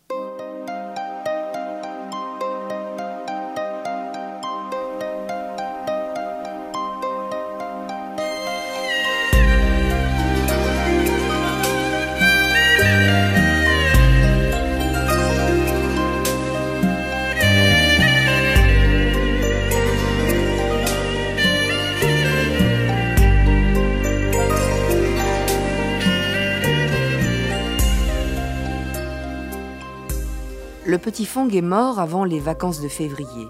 Petit 31.11 31.27
Fong 31.27 31.53
est 31.53 31.61
mort 31.61 31.99
avant 31.99 32.23
les 32.23 32.39
vacances 32.39 32.81
de 32.81 32.87
février. 32.87 33.49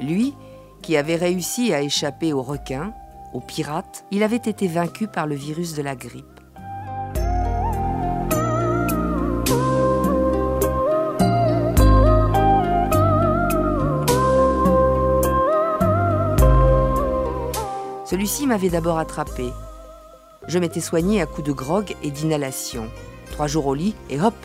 Lui, 0.00 0.32
qui 0.80 0.96
avait 0.96 1.16
réussi 1.16 1.74
à 1.74 1.82
échapper 1.82 2.32
aux 2.32 2.42
requins, 2.42 2.92
aux 3.34 3.40
pirates, 3.40 4.04
il 4.12 4.22
avait 4.22 4.36
été 4.36 4.68
vaincu 4.68 5.08
par 5.08 5.26
le 5.26 5.34
virus 5.34 5.74
de 5.74 5.82
la 5.82 5.96
grippe. 5.96 6.24
Celui-ci 18.04 18.46
m'avait 18.46 18.70
d'abord 18.70 18.98
attrapé. 18.98 19.48
Je 20.46 20.60
m'étais 20.60 20.78
soigné 20.78 21.20
à 21.20 21.26
coups 21.26 21.48
de 21.48 21.52
grog 21.52 21.96
et 22.04 22.12
d'inhalation. 22.12 22.88
Trois 23.32 23.48
jours 23.48 23.66
au 23.66 23.74
lit 23.74 23.96
et 24.10 24.20
hop, 24.20 24.36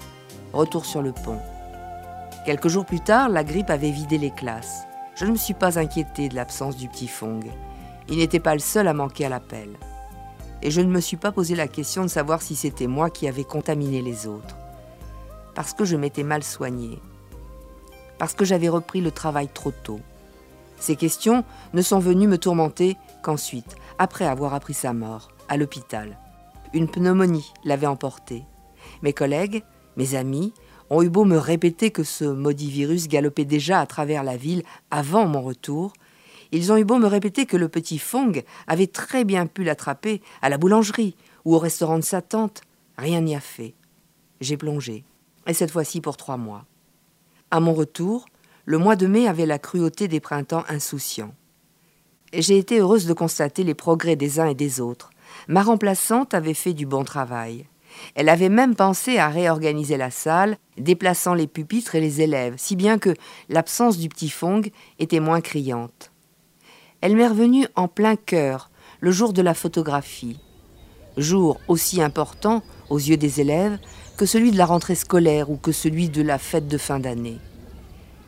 retour 0.52 0.84
sur 0.84 1.04
le 1.04 1.12
pont. 1.12 1.40
Quelques 2.48 2.70
jours 2.70 2.86
plus 2.86 3.02
tard, 3.02 3.28
la 3.28 3.44
grippe 3.44 3.70
avait 3.70 3.92
vidé 3.92 4.18
les 4.18 4.32
classes. 4.32 4.88
Je 5.16 5.26
ne 5.26 5.32
me 5.32 5.36
suis 5.36 5.54
pas 5.54 5.78
inquiété 5.78 6.30
de 6.30 6.36
l'absence 6.36 6.78
du 6.78 6.88
petit 6.88 7.10
Fong. 7.10 7.44
Il 8.08 8.20
n'était 8.20 8.40
pas 8.40 8.54
le 8.54 8.62
seul 8.62 8.88
à 8.88 8.94
manquer 8.94 9.26
à 9.26 9.30
l'appel. 9.30 9.68
Et 10.62 10.72
je 10.72 10.80
ne 10.80 10.90
me 10.90 11.02
suis 11.02 11.18
pas 11.18 11.34
posé 11.34 11.56
la 11.56 11.68
question 11.68 12.04
de 12.04 12.08
savoir 12.08 12.42
si 12.42 12.56
c'était 12.56 12.88
moi 12.88 13.10
qui 13.10 13.28
avais 13.28 13.44
contaminé 13.44 14.02
les 14.02 14.28
autres. 14.28 14.56
Parce 15.56 15.74
que 15.74 15.84
je 15.84 15.98
m'étais 15.98 16.24
mal 16.24 16.42
soigné. 16.42 17.02
Parce 18.18 18.34
que 18.34 18.46
j'avais 18.46 18.70
repris 18.70 19.02
le 19.02 19.12
travail 19.12 19.50
trop 19.54 19.72
tôt. 19.72 20.00
Ces 20.80 20.96
questions 20.96 21.44
ne 21.74 21.82
sont 21.82 22.00
venues 22.00 22.30
me 22.30 22.38
tourmenter 22.38 22.96
qu'ensuite, 23.24 23.76
après 24.00 24.26
avoir 24.26 24.54
appris 24.54 24.74
sa 24.74 24.94
mort, 24.94 25.34
à 25.50 25.58
l'hôpital. 25.58 26.18
Une 26.74 26.88
pneumonie 26.88 27.52
l'avait 27.66 27.88
emporté. 27.88 28.46
Mes 29.02 29.12
collègues, 29.12 29.66
mes 29.98 30.16
amis, 30.16 30.54
ont 30.90 31.02
eu 31.02 31.10
beau 31.10 31.26
me 31.26 31.38
répéter 31.38 31.92
que 31.92 32.04
ce 32.04 32.26
maudit 32.26 32.70
virus 32.70 33.08
galopait 33.08 33.46
déjà 33.46 33.80
à 33.80 33.86
travers 33.86 34.24
la 34.24 34.38
ville 34.38 34.64
avant 34.92 35.28
mon 35.28 35.42
retour, 35.42 35.94
ils 36.52 36.72
ont 36.72 36.78
eu 36.78 36.86
beau 36.86 36.98
me 36.98 37.08
répéter 37.08 37.46
que 37.46 37.58
le 37.58 37.68
petit 37.68 38.00
Fong 38.00 38.44
avait 38.68 38.88
très 38.88 39.26
bien 39.26 39.48
pu 39.48 39.64
l'attraper 39.64 40.22
à 40.42 40.50
la 40.50 40.58
boulangerie 40.58 41.16
ou 41.46 41.56
au 41.56 41.60
restaurant 41.60 41.98
de 41.98 42.04
sa 42.04 42.22
tante, 42.22 42.62
rien 42.98 43.22
n'y 43.22 43.36
a 43.36 43.40
fait. 43.40 43.74
J'ai 44.40 44.58
plongé, 44.58 45.04
et 45.46 45.54
cette 45.54 45.72
fois-ci 45.72 46.02
pour 46.02 46.18
trois 46.18 46.38
mois. 46.38 46.66
À 47.52 47.60
mon 47.60 47.74
retour, 47.74 48.28
le 48.66 48.78
mois 48.78 48.96
de 48.96 49.08
mai 49.08 49.28
avait 49.28 49.46
la 49.46 49.60
cruauté 49.60 50.08
des 50.08 50.20
printemps 50.20 50.66
insouciants. 50.68 51.34
J'ai 52.34 52.58
été 52.58 52.80
heureuse 52.80 53.06
de 53.06 53.14
constater 53.14 53.64
les 53.64 53.74
progrès 53.74 54.18
des 54.18 54.40
uns 54.40 54.48
et 54.48 54.56
des 54.56 54.82
autres. 54.82 55.10
Ma 55.48 55.64
remplaçante 55.64 56.34
avait 56.34 56.54
fait 56.54 56.74
du 56.74 56.86
bon 56.86 57.06
travail. 57.06 57.66
Elle 58.16 58.30
avait 58.30 58.50
même 58.50 58.76
pensé 58.76 59.18
à 59.18 59.30
réorganiser 59.30 59.98
la 59.98 60.12
salle, 60.12 60.58
déplaçant 60.78 61.34
les 61.34 61.48
pupitres 61.48 61.96
et 61.96 62.02
les 62.02 62.22
élèves, 62.22 62.56
si 62.58 62.76
bien 62.76 62.98
que 62.98 63.14
l'absence 63.50 63.98
du 63.98 64.10
petit 64.10 64.30
Fong 64.30 64.70
était 65.00 65.20
moins 65.20 65.42
criante. 65.42 66.12
Elle 67.02 67.16
m'est 67.16 67.28
revenue 67.28 67.68
en 67.76 67.88
plein 67.88 68.16
cœur, 68.16 68.72
le 69.00 69.12
jour 69.12 69.34
de 69.34 69.42
la 69.42 69.54
photographie. 69.54 70.40
Jour 71.16 71.60
aussi 71.68 72.02
important 72.02 72.64
aux 72.90 72.98
yeux 72.98 73.18
des 73.18 73.42
élèves 73.42 73.80
que 74.18 74.26
celui 74.26 74.52
de 74.52 74.58
la 74.58 74.66
rentrée 74.66 74.96
scolaire 74.96 75.50
ou 75.50 75.58
que 75.58 75.72
celui 75.72 76.10
de 76.10 76.22
la 76.22 76.38
fête 76.38 76.68
de 76.68 76.78
fin 76.78 77.00
d'année. 77.00 77.38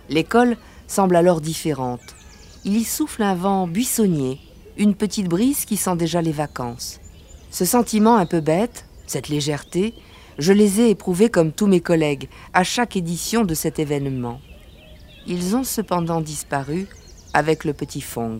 L'école 0.10 0.58
semble 0.88 1.16
alors 1.16 1.42
différente. 1.42 2.16
Il 2.66 2.76
y 2.76 2.84
souffle 2.84 3.24
un 3.24 3.36
vent 3.36 3.68
buissonnier, 3.68 4.40
une 4.78 4.96
petite 4.96 5.28
brise 5.28 5.66
qui 5.66 5.78
sent 5.78 5.96
déjà 5.96 6.22
les 6.22 6.32
vacances. 6.32 7.00
Ce 7.52 7.66
sentiment 7.66 8.18
un 8.18 8.26
peu 8.26 8.42
bête, 8.42 8.86
cette 9.10 9.30
légèreté, 9.30 9.96
je 10.38 10.54
les 10.54 10.82
ai 10.82 10.90
éprouvés 10.92 11.30
comme 11.30 11.52
tous 11.52 11.68
mes 11.68 11.82
collègues 11.82 12.30
à 12.54 12.64
chaque 12.64 12.96
édition 12.96 13.44
de 13.44 13.56
cet 13.56 13.80
événement. 13.80 14.40
Ils 15.26 15.56
ont 15.56 15.64
cependant 15.64 16.22
disparu 16.22 16.88
avec 17.34 17.66
le 17.66 17.74
petit 17.74 18.02
Fong. 18.02 18.38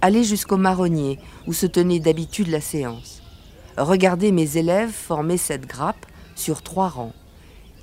Aller 0.00 0.24
jusqu'au 0.24 0.56
marronnier 0.56 1.18
où 1.46 1.52
se 1.52 1.66
tenait 1.66 2.00
d'habitude 2.00 2.48
la 2.48 2.60
séance. 2.60 3.22
Regarder 3.76 4.32
mes 4.32 4.56
élèves 4.56 4.90
former 4.90 5.36
cette 5.36 5.66
grappe 5.66 6.06
sur 6.34 6.62
trois 6.62 6.88
rangs. 6.88 7.14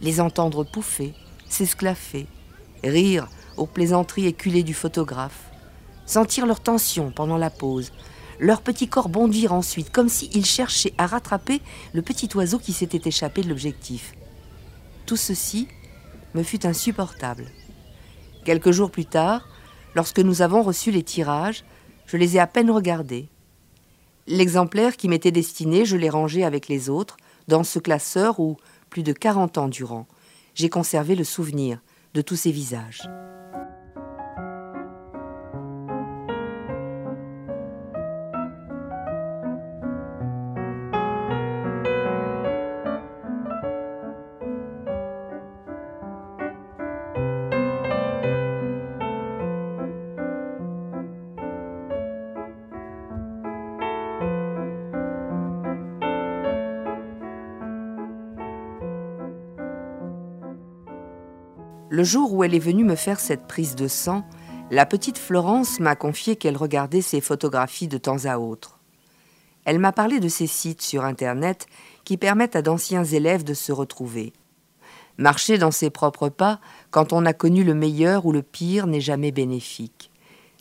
Les 0.02 0.20
entendre 0.20 0.66
pouffer, 0.66 1.14
s'esclaffer, 1.48 2.28
rire 2.84 3.28
aux 3.56 3.68
plaisanteries 3.68 4.28
éculées 4.28 4.64
du 4.64 4.74
photographe, 4.74 5.50
sentir 6.06 6.46
leur 6.46 6.60
tension 6.60 7.12
pendant 7.12 7.38
la 7.38 7.50
pause, 7.50 7.94
leur 8.40 8.62
petit 8.62 8.88
corps 8.88 9.10
bondir 9.10 9.54
ensuite, 9.54 9.92
comme 9.92 10.10
s'ils 10.10 10.46
cherchaient 10.46 10.94
à 10.98 11.08
rattraper 11.08 11.62
le 11.94 12.02
petit 12.02 12.30
oiseau 12.36 12.60
qui 12.60 12.74
s'était 12.74 13.08
échappé 13.08 13.42
de 13.42 13.50
l'objectif. 13.50 14.14
Tout 15.06 15.18
ceci 15.18 15.68
me 16.34 16.44
fut 16.44 16.66
insupportable. 16.66 17.46
Quelques 18.44 18.72
jours 18.72 18.92
plus 18.92 19.06
tard, 19.06 19.48
lorsque 19.96 20.20
nous 20.20 20.42
avons 20.42 20.62
reçu 20.62 20.92
les 20.92 21.04
tirages, 21.04 21.64
je 22.06 22.18
les 22.18 22.36
ai 22.36 22.40
à 22.40 22.48
peine 22.48 22.70
regardés. 22.70 23.30
L'exemplaire 24.28 24.98
qui 24.98 25.08
m'était 25.08 25.32
destiné, 25.32 25.86
je 25.86 25.98
l'ai 25.98 26.10
rangé 26.10 26.44
avec 26.44 26.68
les 26.68 26.90
autres 26.90 27.18
dans 27.48 27.64
ce 27.64 27.80
classeur 27.80 28.40
où, 28.40 28.58
plus 28.90 29.04
de 29.04 29.14
40 29.14 29.58
ans 29.58 29.68
durant, 29.68 30.08
j'ai 30.56 30.70
conservé 30.70 31.16
le 31.16 31.24
souvenir 31.24 31.80
de 32.14 32.22
tous 32.22 32.36
ces 32.36 32.52
visages. 32.52 33.04
Le 61.90 62.04
jour 62.04 62.34
où 62.34 62.44
elle 62.44 62.56
est 62.56 62.60
venue 62.60 62.84
me 62.84 62.96
faire 62.96 63.20
cette 63.20 63.46
prise 63.46 63.76
de 63.76 63.88
sang, 63.88 64.24
la 64.72 64.88
petite 64.88 65.20
Florence 65.20 65.80
m'a 65.80 65.96
confié 65.96 66.36
qu'elle 66.36 66.58
regardait 66.58 67.04
ses 67.04 67.22
photographies 67.22 67.88
de 67.88 68.00
temps 68.00 68.26
à 68.26 68.40
autre. 68.40 68.80
Elle 69.66 69.78
m'a 69.78 69.92
parlé 69.92 70.20
de 70.20 70.28
ces 70.28 70.48
sites 70.48 70.82
sur 70.82 71.06
Internet 71.06 71.68
qui 72.04 72.18
permettent 72.18 72.56
à 72.56 72.64
d'anciens 72.64 73.04
élèves 73.04 73.44
de 73.44 73.54
se 73.54 73.72
retrouver. 73.72 74.34
Marcher 75.20 75.60
dans 75.60 75.70
ses 75.70 75.92
propres 75.92 76.30
pas, 76.30 76.60
quand 76.90 77.14
on 77.14 77.24
a 77.24 77.34
connu 77.34 77.64
le 77.64 77.76
meilleur 77.76 78.26
ou 78.26 78.32
le 78.32 78.42
pire, 78.42 78.88
n'est 78.88 79.00
jamais 79.00 79.32
bénéfique. 79.32 80.10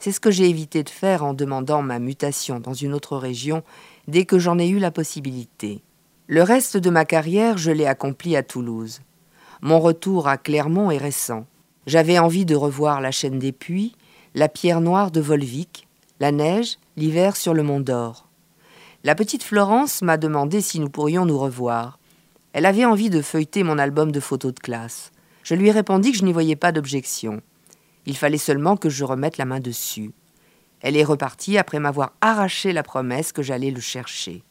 C'est 0.01 0.13
ce 0.13 0.21
que 0.21 0.31
j'ai 0.31 0.51
évité 0.51 0.83
de 0.83 0.91
faire 0.91 1.25
en 1.25 1.33
demandant 1.33 1.81
ma 1.81 1.99
mutation 1.99 2.61
dans 2.61 2.75
une 2.75 2.93
autre 2.93 3.17
région 3.17 3.63
dès 4.09 4.27
que 4.27 4.39
j'en 4.39 4.59
ai 4.59 4.69
eu 4.69 4.79
la 4.79 4.91
possibilité. 4.91 5.83
Le 6.27 6.43
reste 6.43 6.77
de 6.77 6.91
ma 6.91 7.07
carrière, 7.07 7.57
je 7.57 7.71
l'ai 7.71 7.87
accompli 7.87 8.37
à 8.37 8.43
Toulouse. 8.43 9.01
Mon 9.65 9.81
retour 9.81 10.29
à 10.29 10.37
Clermont 10.37 10.91
est 10.91 10.99
récent. 10.99 11.47
J'avais 11.87 12.19
envie 12.19 12.45
de 12.45 12.55
revoir 12.55 13.01
la 13.01 13.11
chaîne 13.11 13.39
des 13.39 13.51
puits, 13.51 13.97
la 14.35 14.51
pierre 14.51 14.83
noire 14.83 15.11
de 15.11 15.23
Volvic, 15.23 15.89
la 16.21 16.33
neige, 16.33 16.77
l'hiver 16.99 17.35
sur 17.35 17.55
le 17.55 17.63
Mont 17.63 17.81
d'Or. 17.81 18.29
La 19.05 19.15
petite 19.15 19.43
Florence 19.43 20.03
m'a 20.03 20.19
demandé 20.19 20.61
si 20.61 20.81
nous 20.81 20.91
pourrions 20.91 21.25
nous 21.25 21.39
revoir. 21.39 21.99
Elle 22.53 22.67
avait 22.67 22.85
envie 22.85 23.09
de 23.09 23.23
feuilleter 23.23 23.63
mon 23.63 23.79
album 23.79 24.13
de 24.13 24.21
photos 24.21 24.53
de 24.53 24.61
classe. 24.61 25.13
Je 25.43 25.55
lui 25.55 25.69
ai 25.69 25.73
répondu 25.73 26.13
que 26.13 26.19
je 26.19 26.25
n'y 26.27 26.35
voyais 26.35 26.57
pas 26.57 26.71
d'objection. 26.71 27.41
Il 28.05 28.19
fallait 28.19 28.37
seulement 28.37 28.77
que 28.77 28.91
je 28.91 29.03
remette 29.03 29.39
la 29.39 29.47
main 29.47 29.61
dessus. 29.61 30.11
Elle 30.83 30.99
est 30.99 31.05
repartie 31.05 31.57
après 31.57 31.79
m'avoir 31.81 32.13
arraché 32.21 32.75
la 32.75 32.83
promesse 32.83 33.33
que 33.33 33.41
j'allais 33.41 33.71
le 33.71 33.81
chercher. 33.81 34.45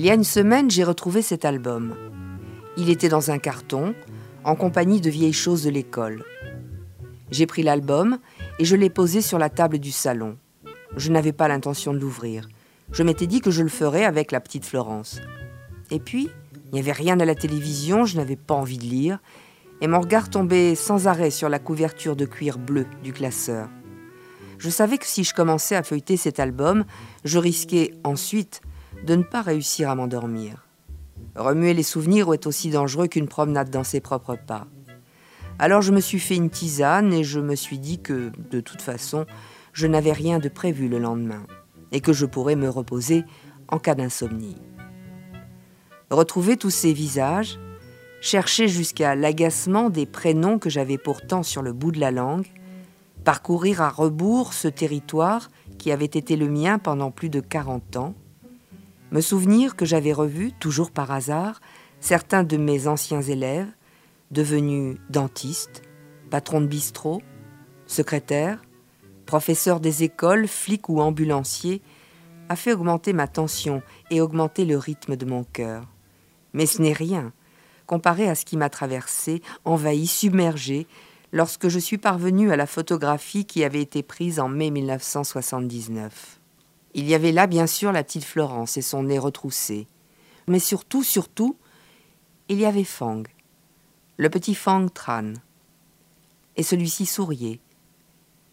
Il 0.00 0.06
y 0.06 0.10
a 0.10 0.14
une 0.14 0.24
semaine, 0.24 0.70
j'ai 0.70 0.82
retrouvé 0.82 1.20
cet 1.20 1.44
album. 1.44 1.94
Il 2.78 2.88
était 2.88 3.10
dans 3.10 3.30
un 3.30 3.36
carton, 3.36 3.94
en 4.44 4.56
compagnie 4.56 5.02
de 5.02 5.10
vieilles 5.10 5.34
choses 5.34 5.64
de 5.64 5.68
l'école. 5.68 6.24
J'ai 7.30 7.44
pris 7.44 7.62
l'album 7.62 8.16
et 8.58 8.64
je 8.64 8.76
l'ai 8.76 8.88
posé 8.88 9.20
sur 9.20 9.36
la 9.38 9.50
table 9.50 9.78
du 9.78 9.92
salon. 9.92 10.38
Je 10.96 11.12
n'avais 11.12 11.34
pas 11.34 11.48
l'intention 11.48 11.92
de 11.92 11.98
l'ouvrir. 11.98 12.48
Je 12.92 13.02
m'étais 13.02 13.26
dit 13.26 13.42
que 13.42 13.50
je 13.50 13.62
le 13.62 13.68
ferais 13.68 14.06
avec 14.06 14.32
la 14.32 14.40
petite 14.40 14.64
Florence. 14.64 15.20
Et 15.90 16.00
puis, 16.00 16.30
il 16.54 16.72
n'y 16.72 16.80
avait 16.80 16.92
rien 16.92 17.20
à 17.20 17.26
la 17.26 17.34
télévision, 17.34 18.06
je 18.06 18.16
n'avais 18.16 18.36
pas 18.36 18.54
envie 18.54 18.78
de 18.78 18.84
lire, 18.84 19.18
et 19.82 19.86
mon 19.86 20.00
regard 20.00 20.30
tombait 20.30 20.76
sans 20.76 21.08
arrêt 21.08 21.30
sur 21.30 21.50
la 21.50 21.58
couverture 21.58 22.16
de 22.16 22.24
cuir 22.24 22.56
bleu 22.56 22.86
du 23.04 23.12
classeur. 23.12 23.68
Je 24.56 24.70
savais 24.70 24.96
que 24.96 25.06
si 25.06 25.24
je 25.24 25.34
commençais 25.34 25.76
à 25.76 25.82
feuilleter 25.82 26.16
cet 26.16 26.40
album, 26.40 26.86
je 27.22 27.36
risquais 27.36 27.92
ensuite 28.02 28.62
de 29.04 29.16
ne 29.16 29.22
pas 29.22 29.42
réussir 29.42 29.90
à 29.90 29.94
m'endormir. 29.94 30.66
Remuer 31.36 31.74
les 31.74 31.82
souvenirs 31.82 32.32
est 32.32 32.46
aussi 32.46 32.70
dangereux 32.70 33.06
qu'une 33.06 33.28
promenade 33.28 33.70
dans 33.70 33.84
ses 33.84 34.00
propres 34.00 34.36
pas. 34.36 34.66
Alors 35.58 35.82
je 35.82 35.92
me 35.92 36.00
suis 36.00 36.18
fait 36.18 36.36
une 36.36 36.50
tisane 36.50 37.12
et 37.12 37.22
je 37.22 37.38
me 37.38 37.54
suis 37.54 37.78
dit 37.78 38.00
que, 38.00 38.32
de 38.50 38.60
toute 38.60 38.82
façon, 38.82 39.26
je 39.72 39.86
n'avais 39.86 40.12
rien 40.12 40.38
de 40.38 40.48
prévu 40.48 40.88
le 40.88 40.98
lendemain 40.98 41.46
et 41.92 42.00
que 42.00 42.12
je 42.12 42.26
pourrais 42.26 42.56
me 42.56 42.68
reposer 42.68 43.24
en 43.68 43.78
cas 43.78 43.94
d'insomnie. 43.94 44.56
Retrouver 46.10 46.56
tous 46.56 46.70
ces 46.70 46.92
visages, 46.92 47.58
chercher 48.20 48.68
jusqu'à 48.68 49.14
l'agacement 49.14 49.90
des 49.90 50.06
prénoms 50.06 50.58
que 50.58 50.70
j'avais 50.70 50.98
pourtant 50.98 51.42
sur 51.42 51.62
le 51.62 51.72
bout 51.72 51.92
de 51.92 52.00
la 52.00 52.10
langue, 52.10 52.46
parcourir 53.24 53.82
à 53.82 53.90
rebours 53.90 54.52
ce 54.52 54.68
territoire 54.68 55.50
qui 55.78 55.92
avait 55.92 56.04
été 56.06 56.36
le 56.36 56.48
mien 56.48 56.78
pendant 56.78 57.10
plus 57.10 57.28
de 57.28 57.40
40 57.40 57.96
ans, 57.96 58.14
me 59.12 59.20
souvenir 59.20 59.76
que 59.76 59.84
j'avais 59.84 60.12
revu, 60.12 60.52
toujours 60.52 60.90
par 60.90 61.10
hasard, 61.10 61.60
certains 62.00 62.44
de 62.44 62.56
mes 62.56 62.86
anciens 62.86 63.22
élèves, 63.22 63.70
devenus 64.30 64.98
dentistes, 65.10 65.82
patrons 66.30 66.60
de 66.60 66.66
bistrot, 66.66 67.22
secrétaires, 67.86 68.62
professeurs 69.26 69.80
des 69.80 70.04
écoles, 70.04 70.46
flics 70.46 70.88
ou 70.88 71.00
ambulanciers, 71.00 71.82
a 72.48 72.56
fait 72.56 72.72
augmenter 72.72 73.12
ma 73.12 73.28
tension 73.28 73.82
et 74.10 74.20
augmenter 74.20 74.64
le 74.64 74.76
rythme 74.76 75.16
de 75.16 75.24
mon 75.24 75.44
cœur. 75.44 75.86
Mais 76.52 76.66
ce 76.66 76.82
n'est 76.82 76.92
rien, 76.92 77.32
comparé 77.86 78.28
à 78.28 78.34
ce 78.34 78.44
qui 78.44 78.56
m'a 78.56 78.70
traversé, 78.70 79.42
envahi, 79.64 80.06
submergé, 80.06 80.86
lorsque 81.32 81.68
je 81.68 81.78
suis 81.78 81.98
parvenu 81.98 82.50
à 82.50 82.56
la 82.56 82.66
photographie 82.66 83.44
qui 83.44 83.62
avait 83.62 83.82
été 83.82 84.02
prise 84.02 84.40
en 84.40 84.48
mai 84.48 84.70
1979. 84.70 86.39
Il 86.94 87.08
y 87.08 87.14
avait 87.14 87.32
là, 87.32 87.46
bien 87.46 87.66
sûr, 87.66 87.92
la 87.92 88.02
petite 88.02 88.24
Florence 88.24 88.76
et 88.76 88.82
son 88.82 89.04
nez 89.04 89.18
retroussé. 89.18 89.86
Mais 90.48 90.58
surtout, 90.58 91.04
surtout, 91.04 91.56
il 92.48 92.58
y 92.58 92.64
avait 92.64 92.84
Fang, 92.84 93.22
le 94.16 94.28
petit 94.28 94.54
Fang 94.54 94.88
Tran. 94.88 95.34
Et 96.56 96.64
celui-ci 96.64 97.06
souriait. 97.06 97.60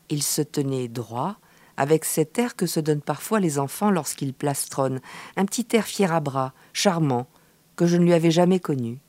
Il 0.10 0.22
se 0.22 0.42
tenait 0.44 0.88
droit, 0.88 1.38
avec 1.78 2.06
cet 2.06 2.38
air 2.38 2.56
que 2.56 2.66
se 2.66 2.80
donnent 2.80 3.02
parfois 3.02 3.40
les 3.40 3.60
enfants 3.60 3.92
lorsqu'ils 3.92 4.34
plastronnent, 4.34 5.02
un 5.36 5.46
petit 5.46 5.68
air 5.76 5.86
fier 5.86 6.14
à 6.14 6.20
bras, 6.20 6.54
charmant, 6.74 7.28
que 7.76 7.88
je 7.88 7.98
ne 7.98 8.04
lui 8.04 8.14
avais 8.14 8.32
jamais 8.32 8.60
connu. 8.60 9.00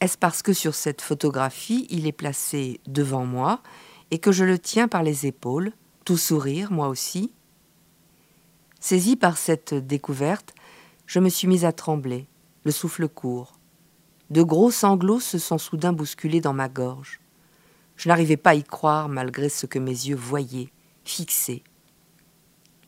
Est-ce 0.00 0.18
parce 0.18 0.42
que 0.42 0.52
sur 0.52 0.74
cette 0.74 1.00
photographie, 1.00 1.86
il 1.90 2.06
est 2.06 2.12
placé 2.12 2.80
devant 2.86 3.24
moi 3.24 3.60
et 4.10 4.18
que 4.18 4.32
je 4.32 4.44
le 4.44 4.58
tiens 4.58 4.88
par 4.88 5.02
les 5.02 5.26
épaules, 5.26 5.72
tout 6.04 6.16
sourire, 6.16 6.70
moi 6.72 6.88
aussi? 6.88 7.32
Saisi 8.86 9.16
par 9.16 9.38
cette 9.38 9.72
découverte, 9.72 10.54
je 11.06 11.18
me 11.18 11.30
suis 11.30 11.48
mise 11.48 11.64
à 11.64 11.72
trembler, 11.72 12.26
le 12.64 12.70
souffle 12.70 13.08
court. 13.08 13.54
De 14.28 14.42
gros 14.42 14.70
sanglots 14.70 15.20
se 15.20 15.38
sont 15.38 15.56
soudain 15.56 15.94
bousculés 15.94 16.42
dans 16.42 16.52
ma 16.52 16.68
gorge. 16.68 17.18
Je 17.96 18.10
n'arrivais 18.10 18.36
pas 18.36 18.50
à 18.50 18.54
y 18.56 18.62
croire 18.62 19.08
malgré 19.08 19.48
ce 19.48 19.64
que 19.64 19.78
mes 19.78 19.90
yeux 19.90 20.16
voyaient, 20.16 20.68
fixés. 21.02 21.64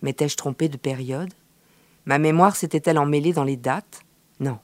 M'étais-je 0.02 0.36
trompée 0.36 0.68
de 0.68 0.76
période? 0.76 1.32
Ma 2.04 2.18
mémoire 2.18 2.56
s'était-elle 2.56 2.98
emmêlée 2.98 3.32
dans 3.32 3.44
les 3.44 3.56
dates? 3.56 4.02
Non. 4.38 4.58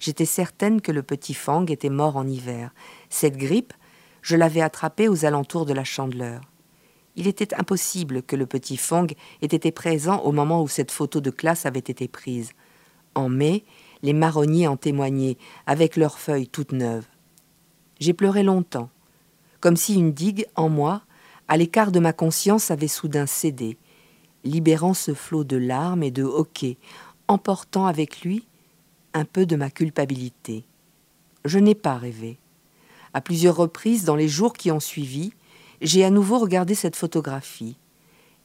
J'étais 0.00 0.24
certaine 0.24 0.80
que 0.80 0.92
le 0.92 1.02
petit 1.02 1.34
Fang 1.34 1.66
était 1.66 1.90
mort 1.90 2.16
en 2.16 2.26
hiver. 2.26 2.72
Cette 3.10 3.36
grippe, 3.36 3.74
je 4.22 4.34
l'avais 4.34 4.62
attrapée 4.62 5.08
aux 5.08 5.26
alentours 5.26 5.66
de 5.66 5.74
la 5.74 5.84
chandeleur. 5.84 6.40
Il 7.16 7.28
était 7.28 7.54
impossible 7.54 8.22
que 8.22 8.36
le 8.36 8.46
petit 8.46 8.76
Fong 8.76 9.06
ait 9.40 9.46
été 9.46 9.70
présent 9.70 10.20
au 10.22 10.32
moment 10.32 10.62
où 10.62 10.68
cette 10.68 10.90
photo 10.90 11.20
de 11.20 11.30
classe 11.30 11.64
avait 11.66 11.78
été 11.78 12.08
prise. 12.08 12.50
En 13.14 13.28
mai, 13.28 13.64
les 14.02 14.12
marronniers 14.12 14.66
en 14.66 14.76
témoignaient, 14.76 15.38
avec 15.66 15.96
leurs 15.96 16.18
feuilles 16.18 16.48
toutes 16.48 16.72
neuves. 16.72 17.06
J'ai 18.00 18.12
pleuré 18.12 18.42
longtemps, 18.42 18.90
comme 19.60 19.76
si 19.76 19.94
une 19.94 20.12
digue 20.12 20.46
en 20.56 20.68
moi, 20.68 21.02
à 21.46 21.56
l'écart 21.56 21.92
de 21.92 22.00
ma 22.00 22.12
conscience, 22.12 22.70
avait 22.70 22.88
soudain 22.88 23.26
cédé, 23.26 23.78
libérant 24.42 24.94
ce 24.94 25.14
flot 25.14 25.44
de 25.44 25.56
larmes 25.56 26.02
et 26.02 26.10
de 26.10 26.24
hoquets, 26.24 26.76
emportant 27.28 27.86
avec 27.86 28.22
lui 28.22 28.46
un 29.14 29.24
peu 29.24 29.46
de 29.46 29.56
ma 29.56 29.70
culpabilité. 29.70 30.64
Je 31.44 31.58
n'ai 31.58 31.74
pas 31.74 31.96
rêvé. 31.96 32.38
À 33.12 33.20
plusieurs 33.20 33.56
reprises, 33.56 34.04
dans 34.04 34.16
les 34.16 34.28
jours 34.28 34.54
qui 34.54 34.72
ont 34.72 34.80
suivi, 34.80 35.32
j'ai 35.84 36.02
à 36.02 36.08
nouveau 36.10 36.38
regardé 36.38 36.74
cette 36.74 36.96
photographie. 36.96 37.76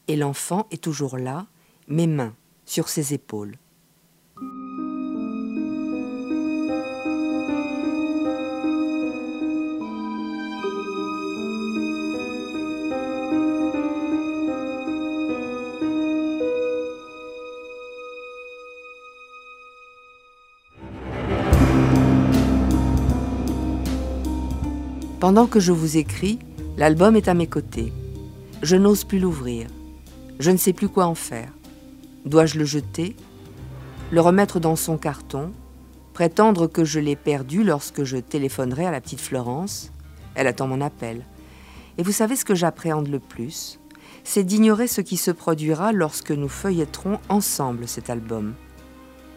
et 0.10 0.16
l'enfant 0.16 0.66
est 0.72 0.82
toujours 0.82 1.18
là, 1.18 1.46
mes 1.88 2.08
mains 2.08 2.34
sur 2.66 2.90
ses 2.90 3.14
épaules. 3.14 3.58
Pendant 25.20 25.46
que 25.46 25.60
je 25.60 25.72
vous 25.72 25.98
écris, 25.98 26.40
l'album 26.80 27.18
est 27.18 27.28
à 27.28 27.34
mes 27.34 27.46
côtés. 27.46 27.92
Je 28.64 28.78
n'ose 28.78 29.04
plus 29.04 29.20
l'ouvrir. 29.20 29.68
Je 30.40 30.50
ne 30.50 30.56
sais 30.56 30.72
plus 30.72 30.88
quoi 30.88 31.08
en 31.08 31.14
faire. 31.14 31.52
Dois-je 32.24 32.58
le 32.58 32.64
jeter? 32.64 33.18
Le 34.12 34.22
remettre 34.22 34.62
dans 34.62 34.78
son 34.78 34.98
carton? 34.98 35.52
Prétendre 36.14 36.68
que 36.68 36.86
je 36.86 37.02
l'ai 37.02 37.18
perdu 37.18 37.66
lorsque 37.66 38.06
je 38.06 38.16
téléphonerai 38.16 38.86
à 38.86 38.92
la 38.92 39.02
petite 39.02 39.20
Florence? 39.20 39.92
Elle 40.36 40.48
attend 40.48 40.68
mon 40.68 40.80
appel. 40.80 41.26
Et 41.98 42.04
vous 42.04 42.14
savez 42.14 42.38
ce 42.38 42.46
que 42.46 42.56
j'appréhende 42.56 43.10
le 43.10 43.20
plus? 43.20 43.82
C'est 44.24 44.46
d'ignorer 44.46 44.88
ce 44.88 45.02
qui 45.02 45.18
se 45.18 45.32
produira 45.32 45.92
lorsque 45.92 46.32
nous 46.32 46.48
feuilletterons 46.48 47.20
ensemble 47.28 47.90
cet 47.90 48.10
album. 48.10 48.54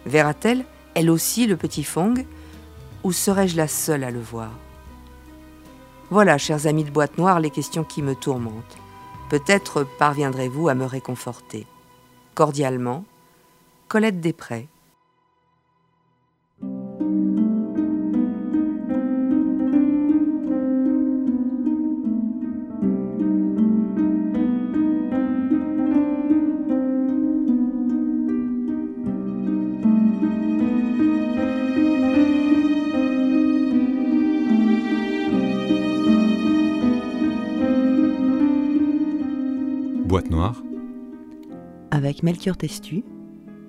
Verra-t-elle, 0.06 0.64
elle 0.94 1.10
aussi, 1.10 1.48
le 1.48 1.56
petit 1.56 1.82
Fong? 1.82 2.24
Ou 3.02 3.10
serai-je 3.10 3.56
la 3.56 3.66
seule 3.66 4.04
à 4.04 4.12
le 4.12 4.20
voir? 4.20 4.52
Voilà, 6.12 6.36
chers 6.36 6.66
amis 6.66 6.84
de 6.84 6.90
Boîte 6.90 7.16
Noire, 7.16 7.40
les 7.40 7.48
questions 7.48 7.84
qui 7.84 8.02
me 8.02 8.14
tourmentent. 8.14 8.76
Peut-être 9.30 9.82
parviendrez-vous 9.98 10.68
à 10.68 10.74
me 10.74 10.84
réconforter. 10.84 11.66
Cordialement, 12.34 13.06
Colette 13.88 14.20
Després. 14.20 14.68
Boîte 40.12 40.30
noire, 40.30 40.62
avec 41.90 42.22
Melchior 42.22 42.58
Testu 42.58 43.02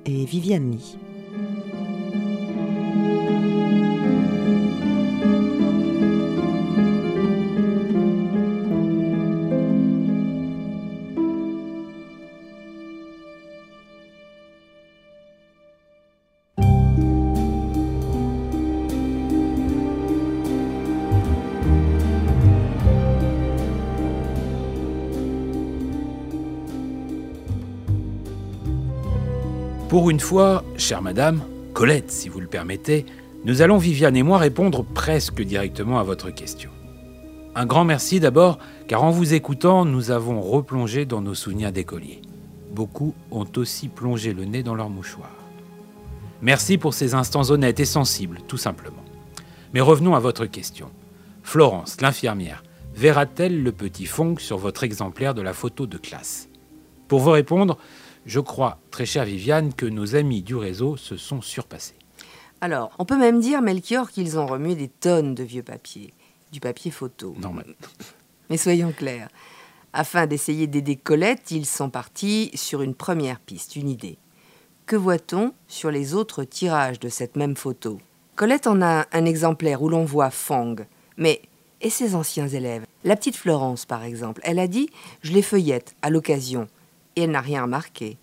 et 0.06 0.26
Viviane 0.26 0.72
Lee. 0.72 0.98
Pour 29.94 30.10
une 30.10 30.20
fois, 30.20 30.64
chère 30.76 31.04
madame, 31.04 31.44
Colette, 31.74 32.10
si 32.10 32.28
vous 32.28 32.40
le 32.40 32.48
permettez, 32.48 33.06
nous 33.46 33.62
allons, 33.62 33.78
Viviane 33.78 34.18
et 34.18 34.24
moi, 34.24 34.40
répondre 34.40 34.84
presque 34.84 35.44
directement 35.44 36.00
à 36.00 36.04
votre 36.04 36.32
question. 36.32 36.72
Un 37.54 37.68
grand 37.68 37.86
merci 37.86 38.20
d'abord, 38.20 38.58
car 38.88 39.04
en 39.04 39.12
vous 39.12 39.36
écoutant, 39.36 39.86
nous 39.86 40.10
avons 40.10 40.42
replongé 40.42 41.06
dans 41.06 41.22
nos 41.22 41.36
souvenirs 41.36 41.72
d'écoliers. 41.72 42.24
Beaucoup 42.72 43.14
ont 43.30 43.46
aussi 43.56 43.88
plongé 43.88 44.34
le 44.34 44.46
nez 44.46 44.64
dans 44.64 44.74
leur 44.74 44.90
mouchoir. 44.90 45.30
Merci 46.42 46.80
pour 46.80 46.96
ces 46.96 47.14
instants 47.14 47.52
honnêtes 47.52 47.80
et 47.80 47.86
sensibles, 47.86 48.40
tout 48.48 48.58
simplement. 48.58 49.06
Mais 49.76 49.82
revenons 49.82 50.16
à 50.16 50.20
votre 50.20 50.48
question. 50.48 50.90
Florence, 51.44 52.02
l'infirmière, 52.02 52.64
verra-t-elle 52.96 53.62
le 53.62 53.72
petit 53.72 54.08
Fong 54.08 54.40
sur 54.40 54.58
votre 54.58 54.84
exemplaire 54.84 55.36
de 55.36 55.44
la 55.44 55.54
photo 55.54 55.86
de 55.86 56.00
classe? 56.00 56.50
Pour 57.08 57.20
vous 57.20 57.30
répondre, 57.30 57.78
je 58.26 58.40
crois, 58.40 58.80
très 58.92 59.06
chère 59.06 59.26
Viviane, 59.26 59.74
que 59.74 59.86
nos 59.86 60.16
amis 60.16 60.42
du 60.42 60.56
réseau 60.56 60.98
se 60.98 61.18
sont 61.18 61.42
surpassés. 61.42 61.96
Alors, 62.62 62.92
on 62.98 63.06
peut 63.06 63.18
même 63.18 63.42
dire, 63.42 63.62
Melchior, 63.62 64.10
qu'ils 64.10 64.40
ont 64.40 64.46
remué 64.46 64.76
des 64.76 64.88
tonnes 64.88 65.36
de 65.36 65.44
vieux 65.44 65.64
papier, 65.64 66.14
du 66.52 66.60
papier 66.60 66.92
photo. 66.92 67.36
Non, 67.38 67.52
mais 67.52 67.64
Mais 68.50 68.58
soyons 68.58 68.92
clairs. 68.92 69.30
Afin 69.94 70.28
d'essayer 70.28 70.68
d'aider 70.68 70.96
Colette, 70.96 71.52
ils 71.52 71.66
sont 71.66 71.90
partis 71.90 72.52
sur 72.56 72.82
une 72.82 72.96
première 72.96 73.40
piste, 73.40 73.76
une 73.76 73.90
idée. 73.90 74.18
Que 74.86 74.96
voit-on 74.96 75.54
sur 75.68 75.92
les 75.92 76.14
autres 76.14 76.44
tirages 76.44 77.00
de 77.00 77.10
cette 77.10 77.36
même 77.36 77.56
photo? 77.56 78.00
Colette 78.36 78.68
en 78.68 78.82
a 78.82 79.06
un 79.12 79.26
exemplaire 79.26 79.82
où 79.82 79.90
l'on 79.90 80.04
voit 80.04 80.32
Fang. 80.32 80.76
Mais, 81.18 81.42
et 81.82 81.90
ses 81.90 82.16
anciens 82.16 82.48
élèves? 82.48 82.86
La 83.04 83.16
petite 83.16 83.36
Florence, 83.36 83.86
par 83.86 84.04
exemple, 84.04 84.42
elle 84.44 84.60
a 84.60 84.68
dit 84.68 84.90
Je 85.22 85.32
les 85.32 85.42
feuillette 85.42 85.96
à 86.02 86.10
l'occasion. 86.10 86.68
Et 87.16 87.24
elle 87.24 87.32
n'a 87.32 87.42
rien 87.42 87.64
remarqué. 87.64 88.18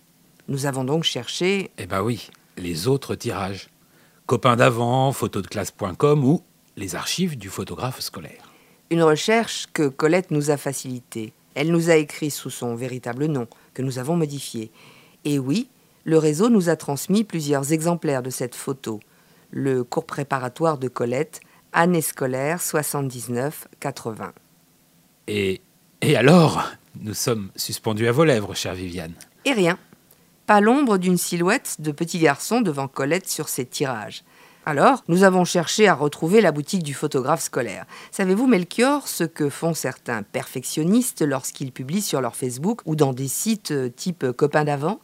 Nous 0.47 0.65
avons 0.65 0.83
donc 0.83 1.03
cherché. 1.03 1.71
Eh 1.77 1.85
ben 1.85 2.01
oui, 2.01 2.29
les 2.57 2.87
autres 2.87 3.15
tirages. 3.15 3.69
Copains 4.25 4.55
d'avant, 4.55 5.11
photodeclasse.com 5.11 6.23
ou 6.23 6.41
les 6.77 6.95
archives 6.95 7.37
du 7.37 7.49
photographe 7.49 7.99
scolaire. 7.99 8.51
Une 8.89 9.03
recherche 9.03 9.67
que 9.73 9.87
Colette 9.87 10.31
nous 10.31 10.51
a 10.51 10.57
facilitée. 10.57 11.33
Elle 11.55 11.71
nous 11.71 11.89
a 11.89 11.95
écrit 11.95 12.31
sous 12.31 12.49
son 12.49 12.75
véritable 12.75 13.25
nom, 13.25 13.47
que 13.73 13.81
nous 13.81 13.99
avons 13.99 14.15
modifié. 14.15 14.71
Et 15.25 15.39
oui, 15.39 15.69
le 16.03 16.17
réseau 16.17 16.49
nous 16.49 16.69
a 16.69 16.75
transmis 16.75 17.23
plusieurs 17.23 17.73
exemplaires 17.73 18.23
de 18.23 18.29
cette 18.29 18.55
photo. 18.55 18.99
Le 19.51 19.83
cours 19.83 20.05
préparatoire 20.05 20.77
de 20.77 20.87
Colette, 20.87 21.41
année 21.73 22.01
scolaire 22.01 22.59
79-80. 22.59 24.31
Et, 25.27 25.61
et 26.01 26.15
alors 26.15 26.63
Nous 26.99 27.13
sommes 27.13 27.49
suspendus 27.55 28.07
à 28.07 28.11
vos 28.11 28.25
lèvres, 28.25 28.53
chère 28.55 28.73
Viviane. 28.73 29.13
Et 29.45 29.53
rien. 29.53 29.77
Pas 30.45 30.59
l'ombre 30.61 30.97
d'une 30.97 31.17
silhouette 31.17 31.77
de 31.79 31.91
petit 31.91 32.19
garçon 32.19 32.61
devant 32.61 32.87
Colette 32.87 33.29
sur 33.29 33.47
ses 33.47 33.65
tirages. 33.65 34.23
Alors, 34.65 35.03
nous 35.07 35.23
avons 35.23 35.43
cherché 35.43 35.87
à 35.87 35.95
retrouver 35.95 36.39
la 36.39 36.51
boutique 36.51 36.83
du 36.83 36.93
photographe 36.93 37.41
scolaire. 37.41 37.85
Savez-vous, 38.11 38.45
Melchior, 38.45 39.07
ce 39.07 39.23
que 39.23 39.49
font 39.49 39.73
certains 39.73 40.21
perfectionnistes 40.21 41.23
lorsqu'ils 41.23 41.71
publient 41.71 42.01
sur 42.01 42.21
leur 42.21 42.35
Facebook 42.35 42.81
ou 42.85 42.95
dans 42.95 43.13
des 43.13 43.27
sites 43.27 43.71
euh, 43.71 43.89
type 43.89 44.31
copains 44.33 44.63
d'avant 44.63 44.99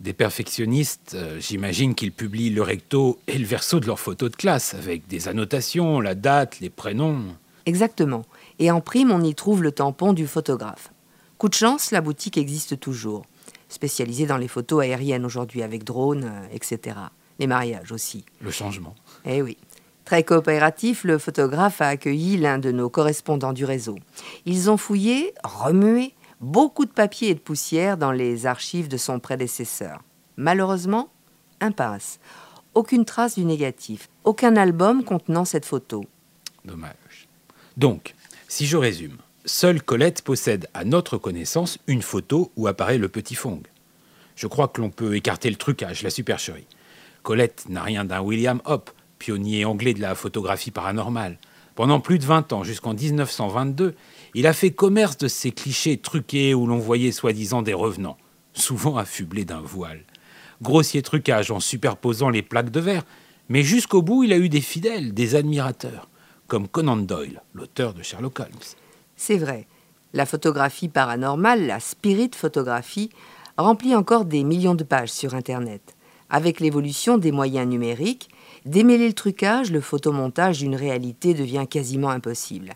Des 0.00 0.12
perfectionnistes, 0.12 1.12
euh, 1.14 1.40
j'imagine 1.40 1.94
qu'ils 1.94 2.12
publient 2.12 2.50
le 2.50 2.62
recto 2.62 3.18
et 3.28 3.38
le 3.38 3.46
verso 3.46 3.80
de 3.80 3.86
leur 3.86 3.98
photo 3.98 4.28
de 4.28 4.36
classe, 4.36 4.74
avec 4.74 5.06
des 5.06 5.28
annotations, 5.28 6.00
la 6.00 6.14
date, 6.14 6.60
les 6.60 6.70
prénoms. 6.70 7.24
Exactement. 7.64 8.26
Et 8.58 8.70
en 8.70 8.80
prime, 8.80 9.10
on 9.10 9.22
y 9.22 9.34
trouve 9.34 9.62
le 9.62 9.72
tampon 9.72 10.12
du 10.12 10.26
photographe. 10.26 10.92
Coup 11.38 11.48
de 11.48 11.54
chance, 11.54 11.90
la 11.90 12.00
boutique 12.00 12.38
existe 12.38 12.80
toujours. 12.80 13.26
Spécialisée 13.68 14.26
dans 14.26 14.38
les 14.38 14.48
photos 14.48 14.82
aériennes 14.82 15.24
aujourd'hui, 15.24 15.62
avec 15.62 15.84
drones, 15.84 16.24
euh, 16.24 16.54
etc. 16.54 16.96
Les 17.38 17.46
mariages 17.46 17.92
aussi. 17.92 18.24
Le 18.40 18.50
changement. 18.50 18.94
Eh 19.24 19.42
oui. 19.42 19.58
Très 20.06 20.22
coopératif, 20.22 21.04
le 21.04 21.18
photographe 21.18 21.80
a 21.80 21.88
accueilli 21.88 22.36
l'un 22.36 22.58
de 22.58 22.70
nos 22.70 22.88
correspondants 22.88 23.52
du 23.52 23.64
réseau. 23.64 23.98
Ils 24.44 24.70
ont 24.70 24.76
fouillé, 24.76 25.34
remué, 25.42 26.14
beaucoup 26.40 26.84
de 26.84 26.90
papier 26.90 27.30
et 27.30 27.34
de 27.34 27.40
poussière 27.40 27.96
dans 27.96 28.12
les 28.12 28.46
archives 28.46 28.88
de 28.88 28.96
son 28.96 29.18
prédécesseur. 29.18 30.02
Malheureusement, 30.36 31.10
impasse. 31.60 32.20
Aucune 32.74 33.04
trace 33.04 33.34
du 33.34 33.44
négatif. 33.44 34.08
Aucun 34.24 34.56
album 34.56 35.02
contenant 35.02 35.44
cette 35.44 35.64
photo. 35.64 36.04
Dommage. 36.64 37.28
Donc, 37.76 38.14
si 38.56 38.64
je 38.64 38.78
résume, 38.78 39.18
seule 39.44 39.82
Colette 39.82 40.22
possède 40.22 40.70
à 40.72 40.86
notre 40.86 41.18
connaissance 41.18 41.76
une 41.86 42.00
photo 42.00 42.52
où 42.56 42.68
apparaît 42.68 42.96
le 42.96 43.10
petit 43.10 43.34
Fong. 43.34 43.60
Je 44.34 44.46
crois 44.46 44.68
que 44.68 44.80
l'on 44.80 44.88
peut 44.88 45.14
écarter 45.14 45.50
le 45.50 45.56
trucage, 45.56 46.02
la 46.02 46.08
supercherie. 46.08 46.66
Colette 47.22 47.66
n'a 47.68 47.82
rien 47.82 48.06
d'un 48.06 48.22
William 48.22 48.62
Hoppe, 48.64 48.92
pionnier 49.18 49.66
anglais 49.66 49.92
de 49.92 50.00
la 50.00 50.14
photographie 50.14 50.70
paranormale. 50.70 51.36
Pendant 51.74 52.00
plus 52.00 52.18
de 52.18 52.24
20 52.24 52.54
ans, 52.54 52.64
jusqu'en 52.64 52.94
1922, 52.94 53.94
il 54.32 54.46
a 54.46 54.54
fait 54.54 54.70
commerce 54.70 55.18
de 55.18 55.28
ces 55.28 55.50
clichés 55.50 55.98
truqués 55.98 56.54
où 56.54 56.66
l'on 56.66 56.78
voyait 56.78 57.12
soi-disant 57.12 57.60
des 57.60 57.74
revenants, 57.74 58.16
souvent 58.54 58.96
affublés 58.96 59.44
d'un 59.44 59.60
voile. 59.60 60.00
Grossier 60.62 61.02
trucage 61.02 61.50
en 61.50 61.60
superposant 61.60 62.30
les 62.30 62.40
plaques 62.40 62.70
de 62.70 62.80
verre, 62.80 63.04
mais 63.50 63.62
jusqu'au 63.62 64.00
bout, 64.00 64.24
il 64.24 64.32
a 64.32 64.38
eu 64.38 64.48
des 64.48 64.62
fidèles, 64.62 65.12
des 65.12 65.34
admirateurs, 65.34 66.08
comme 66.46 66.68
Conan 66.68 66.96
Doyle, 66.96 67.42
l'auteur 67.54 67.94
de 67.94 68.02
Sherlock 68.02 68.40
Holmes. 68.40 68.76
C'est 69.16 69.38
vrai. 69.38 69.66
La 70.12 70.26
photographie 70.26 70.88
paranormale, 70.88 71.66
la 71.66 71.80
spirit 71.80 72.30
photographie, 72.34 73.10
remplit 73.56 73.94
encore 73.94 74.24
des 74.24 74.44
millions 74.44 74.74
de 74.74 74.84
pages 74.84 75.10
sur 75.10 75.34
Internet. 75.34 75.94
Avec 76.30 76.60
l'évolution 76.60 77.18
des 77.18 77.32
moyens 77.32 77.68
numériques, 77.68 78.28
démêler 78.64 79.08
le 79.08 79.14
trucage, 79.14 79.70
le 79.70 79.80
photomontage 79.80 80.58
d'une 80.58 80.74
réalité 80.74 81.34
devient 81.34 81.66
quasiment 81.68 82.10
impossible. 82.10 82.74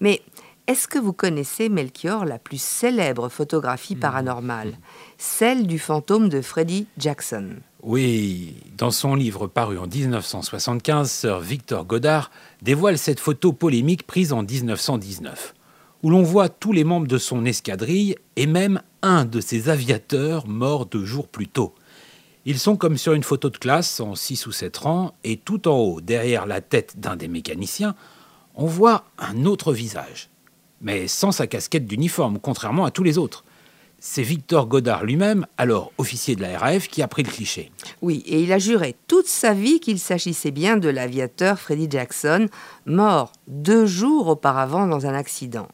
Mais 0.00 0.22
est-ce 0.68 0.86
que 0.86 0.98
vous 0.98 1.14
connaissez, 1.14 1.70
Melchior, 1.70 2.26
la 2.26 2.38
plus 2.38 2.60
célèbre 2.60 3.30
photographie 3.30 3.96
paranormale? 3.96 4.76
Celle 5.16 5.66
du 5.66 5.78
fantôme 5.78 6.28
de 6.28 6.42
Freddie 6.42 6.86
Jackson. 6.98 7.56
Oui, 7.82 8.54
dans 8.76 8.90
son 8.90 9.14
livre 9.14 9.46
paru 9.46 9.78
en 9.78 9.86
1975, 9.86 11.10
Sir 11.10 11.40
Victor 11.40 11.86
Goddard 11.86 12.30
dévoile 12.60 12.98
cette 12.98 13.18
photo 13.18 13.54
polémique 13.54 14.06
prise 14.06 14.34
en 14.34 14.42
1919, 14.42 15.54
où 16.02 16.10
l'on 16.10 16.22
voit 16.22 16.50
tous 16.50 16.72
les 16.72 16.84
membres 16.84 17.08
de 17.08 17.16
son 17.16 17.46
escadrille 17.46 18.16
et 18.36 18.46
même 18.46 18.82
un 19.00 19.24
de 19.24 19.40
ses 19.40 19.70
aviateurs 19.70 20.46
mort 20.46 20.84
deux 20.84 21.06
jours 21.06 21.28
plus 21.28 21.48
tôt. 21.48 21.74
Ils 22.44 22.58
sont 22.58 22.76
comme 22.76 22.98
sur 22.98 23.14
une 23.14 23.24
photo 23.24 23.48
de 23.48 23.56
classe 23.56 24.00
en 24.00 24.14
6 24.14 24.46
ou 24.46 24.52
7 24.52 24.76
rangs, 24.76 25.14
et 25.24 25.38
tout 25.38 25.66
en 25.66 25.78
haut, 25.78 26.00
derrière 26.02 26.44
la 26.44 26.60
tête 26.60 27.00
d'un 27.00 27.16
des 27.16 27.28
mécaniciens, 27.28 27.94
on 28.54 28.66
voit 28.66 29.04
un 29.18 29.46
autre 29.46 29.72
visage, 29.72 30.28
mais 30.80 31.08
sans 31.08 31.32
sa 31.32 31.46
casquette 31.46 31.86
d'uniforme, 31.86 32.38
contrairement 32.38 32.84
à 32.84 32.90
tous 32.90 33.02
les 33.02 33.18
autres. 33.18 33.44
C'est 34.00 34.22
Victor 34.22 34.68
Godard 34.68 35.04
lui-même, 35.04 35.46
alors 35.56 35.92
officier 35.98 36.36
de 36.36 36.42
la 36.42 36.56
RAF, 36.56 36.86
qui 36.86 37.02
a 37.02 37.08
pris 37.08 37.24
le 37.24 37.30
cliché. 37.30 37.72
Oui, 38.00 38.22
et 38.26 38.42
il 38.42 38.52
a 38.52 38.58
juré 38.58 38.94
toute 39.08 39.26
sa 39.26 39.54
vie 39.54 39.80
qu'il 39.80 39.98
s'agissait 39.98 40.52
bien 40.52 40.76
de 40.76 40.88
l'aviateur 40.88 41.58
Freddie 41.58 41.90
Jackson, 41.90 42.48
mort 42.86 43.32
deux 43.48 43.86
jours 43.86 44.28
auparavant 44.28 44.86
dans 44.86 45.06
un 45.06 45.14
accident. 45.14 45.66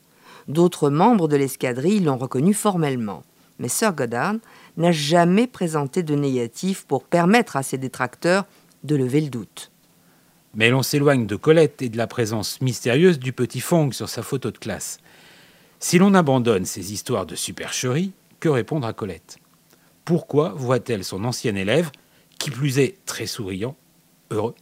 D'autres 0.48 0.88
membres 0.88 1.28
de 1.28 1.36
l'escadrille 1.36 2.00
l'ont 2.00 2.16
reconnu 2.16 2.54
formellement. 2.54 3.22
Mais 3.58 3.68
Sir 3.68 3.92
Goddard 3.92 4.36
n'a 4.78 4.90
jamais 4.92 5.46
présenté 5.46 6.02
de 6.02 6.14
négatif 6.14 6.86
pour 6.86 7.04
permettre 7.04 7.56
à 7.56 7.62
ses 7.62 7.78
détracteurs 7.78 8.44
de 8.84 8.96
lever 8.96 9.20
le 9.20 9.28
doute. 9.28 9.70
Mais 10.54 10.70
l'on 10.70 10.82
s'éloigne 10.82 11.26
de 11.26 11.36
Colette 11.36 11.82
et 11.82 11.88
de 11.88 11.96
la 11.96 12.06
présence 12.06 12.60
mystérieuse 12.60 13.18
du 13.18 13.32
petit 13.32 13.60
Fong 13.60 13.92
sur 13.92 14.08
sa 14.08 14.22
photo 14.22 14.50
de 14.50 14.58
classe. 14.58 14.98
Si 15.80 15.98
l'on 15.98 16.14
abandonne 16.14 16.64
ces 16.64 16.92
histoires 16.92 17.26
de 17.26 17.34
supercherie, 17.34 18.12
que 18.40 18.48
répondre 18.48 18.86
à 18.86 18.92
Colette? 18.92 19.38
Pourquoi 20.04 20.50
voit-elle 20.50 21.02
son 21.02 21.24
ancien 21.24 21.56
élève, 21.56 21.90
qui 22.38 22.50
plus 22.50 22.78
est 22.78 22.96
très 23.06 23.26
souriant, 23.26 23.76
heureux? 24.30 24.54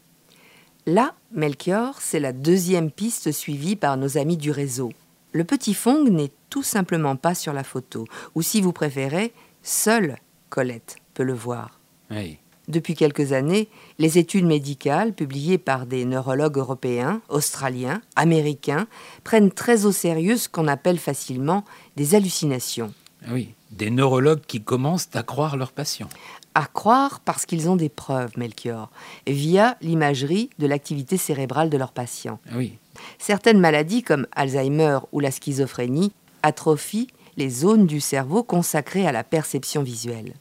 Là, 0.86 1.14
Melchior, 1.32 2.00
c'est 2.00 2.20
la 2.20 2.32
deuxième 2.32 2.90
piste 2.90 3.30
suivie 3.30 3.76
par 3.76 3.96
nos 3.96 4.18
amis 4.18 4.36
du 4.36 4.50
réseau. 4.50 4.92
Le 5.32 5.44
petit 5.44 5.74
Fong 5.74 6.08
n'est 6.10 6.32
tout 6.50 6.62
simplement 6.62 7.16
pas 7.16 7.34
sur 7.34 7.52
la 7.52 7.64
photo, 7.64 8.04
ou 8.34 8.42
si 8.42 8.60
vous 8.60 8.72
préférez, 8.72 9.32
seule 9.62 10.16
Colette 10.48 10.96
peut 11.14 11.22
le 11.22 11.34
voir. 11.34 11.80
Oui. 12.10 12.38
Depuis 12.72 12.94
quelques 12.94 13.32
années, 13.32 13.68
les 13.98 14.16
études 14.16 14.46
médicales 14.46 15.12
publiées 15.12 15.58
par 15.58 15.84
des 15.84 16.06
neurologues 16.06 16.56
européens, 16.56 17.20
australiens, 17.28 18.00
américains 18.16 18.86
prennent 19.24 19.52
très 19.52 19.84
au 19.84 19.92
sérieux 19.92 20.38
ce 20.38 20.48
qu'on 20.48 20.68
appelle 20.68 20.98
facilement 20.98 21.66
des 21.96 22.14
hallucinations. 22.14 22.94
Ah 23.26 23.32
Oui, 23.32 23.52
des 23.72 23.90
neurologues 23.90 24.40
qui 24.46 24.62
commencent 24.62 25.10
à 25.12 25.22
croire 25.22 25.58
leurs 25.58 25.72
patients. 25.72 26.08
À 26.54 26.64
croire 26.64 27.20
parce 27.20 27.44
qu'ils 27.44 27.68
ont 27.68 27.76
des 27.76 27.90
preuves, 27.90 28.32
Melchior, 28.38 28.90
via 29.26 29.76
l'imagerie 29.82 30.48
de 30.58 30.66
l'activité 30.66 31.18
cérébrale 31.18 31.68
de 31.68 31.76
leurs 31.76 31.92
patients. 31.92 32.40
Ah 32.48 32.54
Oui, 32.56 32.78
Certaines 33.18 33.60
maladies 33.60 34.02
comme 34.02 34.26
Alzheimer 34.34 35.00
ou 35.12 35.20
la 35.20 35.30
schizophrénie 35.30 36.12
atrophient 36.42 37.08
les 37.36 37.50
zones 37.50 37.86
du 37.86 38.00
cerveau 38.00 38.42
consacrées 38.42 39.06
à 39.06 39.12
la 39.12 39.24
perception 39.24 39.82
visuelle. 39.82 40.32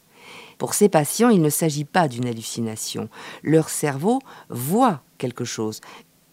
Pour 0.62 0.74
ces 0.74 0.88
patients, 0.88 1.28
il 1.28 1.42
ne 1.42 1.50
s'agit 1.50 1.84
pas 1.84 2.06
d'une 2.06 2.28
hallucination. 2.28 3.08
Leur 3.42 3.68
cerveau 3.68 4.20
voit 4.48 5.02
quelque 5.18 5.44
chose, 5.44 5.80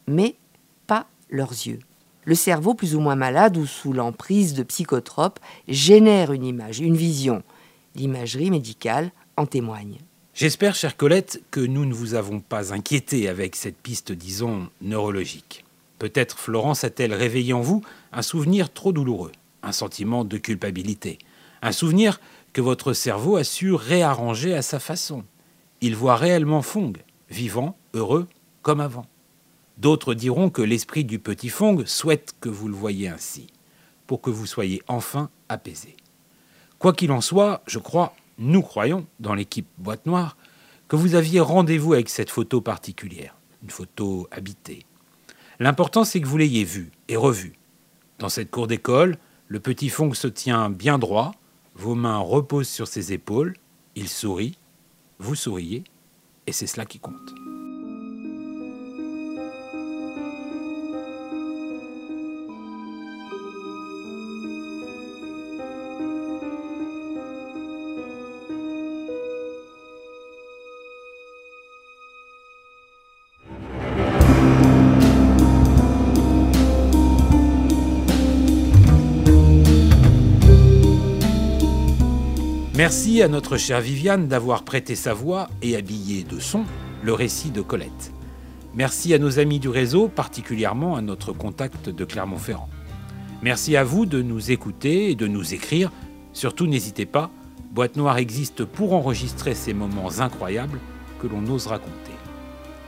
mais 0.05 0.35
pas 0.85 1.07
leurs 1.31 1.49
yeux. 1.49 1.79
Le 2.25 2.35
cerveau, 2.35 2.75
plus 2.75 2.93
ou 2.93 2.99
moins 2.99 3.15
malade 3.15 3.57
ou 3.57 3.65
sous 3.65 3.91
l'emprise 3.91 4.53
de 4.53 4.61
psychotropes, 4.61 5.39
génère 5.67 6.31
une 6.31 6.45
image, 6.45 6.79
une 6.79 6.95
vision. 6.95 7.41
L'imagerie 7.95 8.51
médicale 8.51 9.09
en 9.35 9.47
témoigne. 9.47 9.97
J'espère, 10.35 10.75
chère 10.75 10.95
Colette, 10.95 11.41
que 11.49 11.61
nous 11.61 11.85
ne 11.85 11.93
vous 11.95 12.13
avons 12.13 12.39
pas 12.39 12.71
inquiété 12.71 13.29
avec 13.29 13.55
cette 13.55 13.77
piste, 13.77 14.11
disons, 14.11 14.69
neurologique. 14.79 15.65
Peut-être 15.97 16.37
Florence 16.37 16.83
a-t-elle 16.83 17.15
réveillé 17.15 17.53
en 17.53 17.61
vous 17.61 17.81
un 18.11 18.21
souvenir 18.21 18.71
trop 18.71 18.93
douloureux, 18.93 19.31
un 19.63 19.71
sentiment 19.71 20.23
de 20.23 20.37
culpabilité, 20.37 21.17
un 21.63 21.71
souvenir 21.71 22.19
que 22.53 22.61
votre 22.61 22.93
cerveau 22.93 23.35
a 23.35 23.43
su 23.43 23.73
réarranger 23.73 24.53
à 24.53 24.61
sa 24.61 24.79
façon. 24.79 25.23
Il 25.81 25.95
voit 25.95 26.15
réellement 26.15 26.61
Fong, 26.61 26.93
vivant, 27.29 27.77
heureux, 27.93 28.27
comme 28.61 28.81
avant. 28.81 29.05
D'autres 29.77 30.13
diront 30.13 30.49
que 30.49 30.61
l'esprit 30.61 31.05
du 31.05 31.19
petit 31.19 31.49
Fong 31.49 31.85
souhaite 31.85 32.35
que 32.41 32.49
vous 32.49 32.67
le 32.67 32.75
voyiez 32.75 33.07
ainsi, 33.07 33.47
pour 34.07 34.21
que 34.21 34.29
vous 34.29 34.45
soyez 34.45 34.81
enfin 34.87 35.29
apaisé. 35.47 35.95
Quoi 36.79 36.93
qu'il 36.93 37.11
en 37.11 37.21
soit, 37.21 37.61
je 37.65 37.79
crois, 37.79 38.13
nous 38.37 38.61
croyons, 38.61 39.05
dans 39.19 39.33
l'équipe 39.33 39.67
Boîte 39.77 40.05
Noire, 40.05 40.37
que 40.87 40.95
vous 40.95 41.15
aviez 41.15 41.39
rendez-vous 41.39 41.93
avec 41.93 42.09
cette 42.09 42.29
photo 42.29 42.61
particulière, 42.61 43.35
une 43.63 43.69
photo 43.69 44.27
habitée. 44.31 44.85
L'important, 45.59 46.03
c'est 46.03 46.19
que 46.19 46.27
vous 46.27 46.37
l'ayez 46.37 46.63
vue 46.63 46.91
et 47.07 47.15
revue. 47.15 47.53
Dans 48.17 48.29
cette 48.29 48.49
cour 48.49 48.67
d'école, 48.67 49.17
le 49.47 49.59
petit 49.59 49.89
Fong 49.89 50.13
se 50.13 50.27
tient 50.27 50.69
bien 50.69 50.97
droit, 50.99 51.33
vos 51.75 51.95
mains 51.95 52.19
reposent 52.19 52.69
sur 52.69 52.87
ses 52.87 53.13
épaules, 53.13 53.55
il 53.95 54.09
sourit, 54.09 54.57
vous 55.19 55.35
souriez, 55.35 55.83
et 56.47 56.51
c'est 56.51 56.67
cela 56.67 56.85
qui 56.85 56.99
compte. 56.99 57.48
Merci 82.79 83.21
à 83.21 83.27
notre 83.27 83.57
chère 83.57 83.81
Viviane 83.81 84.29
d'avoir 84.29 84.63
prêté 84.63 84.95
sa 84.95 85.13
voix 85.13 85.49
et 85.61 85.75
habillé 85.75 86.23
de 86.23 86.39
son 86.39 86.63
le 87.03 87.11
récit 87.11 87.51
de 87.51 87.59
Colette. 87.59 88.13
Merci 88.73 89.13
à 89.13 89.19
nos 89.19 89.37
amis 89.37 89.59
du 89.59 89.67
réseau, 89.67 90.07
particulièrement 90.07 90.95
à 90.95 91.01
notre 91.01 91.33
contact 91.33 91.89
de 91.89 92.05
Clermont-Ferrand. 92.05 92.69
Merci 93.41 93.75
à 93.75 93.83
vous 93.83 94.05
de 94.05 94.21
nous 94.21 94.51
écouter 94.51 95.11
et 95.11 95.15
de 95.15 95.27
nous 95.27 95.53
écrire. 95.53 95.91
Surtout 96.31 96.67
n'hésitez 96.67 97.05
pas, 97.05 97.29
Boîte 97.73 97.97
Noire 97.97 98.17
existe 98.17 98.63
pour 98.63 98.93
enregistrer 98.93 99.55
ces 99.55 99.73
moments 99.73 100.21
incroyables 100.21 100.79
que 101.21 101.27
l'on 101.27 101.45
ose 101.51 101.67
raconter. 101.67 102.13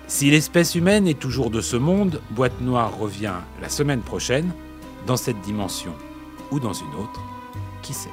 Si 0.08 0.32
l'espèce 0.32 0.74
humaine 0.74 1.06
est 1.06 1.20
toujours 1.20 1.50
de 1.50 1.60
ce 1.60 1.76
monde, 1.76 2.22
Boîte 2.30 2.62
Noire 2.62 2.98
revient 2.98 3.36
la 3.62 3.68
semaine 3.68 4.04
prochaine, 4.04 4.52
dans 5.06 5.18
cette 5.18 5.42
dimension 5.42 5.92
ou 6.50 6.62
dans 6.62 6.72
une 6.72 6.96
autre, 6.98 7.20
qui 7.82 7.94
sait 7.94 8.08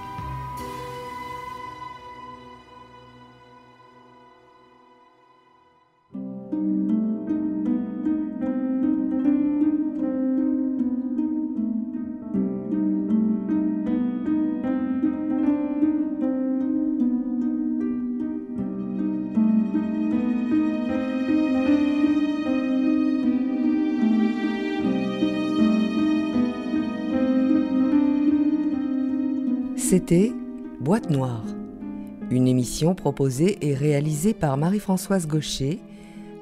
C'était 29.88 30.33
Boîte 30.81 31.09
Noire, 31.09 31.46
une 32.31 32.46
émission 32.46 32.94
proposée 32.94 33.57
et 33.66 33.72
réalisée 33.72 34.35
par 34.35 34.59
Marie-Françoise 34.59 35.27
Gaucher 35.27 35.81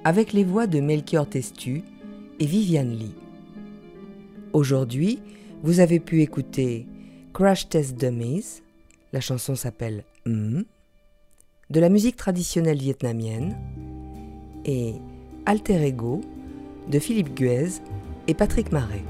avec 0.03 0.33
les 0.33 0.43
voix 0.43 0.67
de 0.67 0.81
Melchior 0.81 1.29
Testu 1.29 1.85
et 2.41 2.45
Viviane 2.45 2.91
Lee. 2.91 3.15
Aujourd'hui, 4.53 5.21
vous 5.63 5.79
avez 5.79 6.01
pu 6.01 6.23
écouter 6.23 6.89
Crash 7.35 7.69
Test 7.69 7.97
Dummies, 7.97 8.63
la 9.13 9.21
chanson 9.21 9.55
s'appelle 9.55 10.03
Hmm, 10.27 10.63
de 11.71 11.79
la 11.79 11.89
musique 11.89 12.17
traditionnelle 12.17 12.79
vietnamienne 12.79 13.57
et 14.65 14.95
Alter 15.45 15.87
Ego 15.87 16.21
de 16.91 16.99
Philippe 16.99 17.33
Guez 17.35 17.81
et 18.27 18.35
Patrick 18.35 18.73
Marais. 18.73 19.05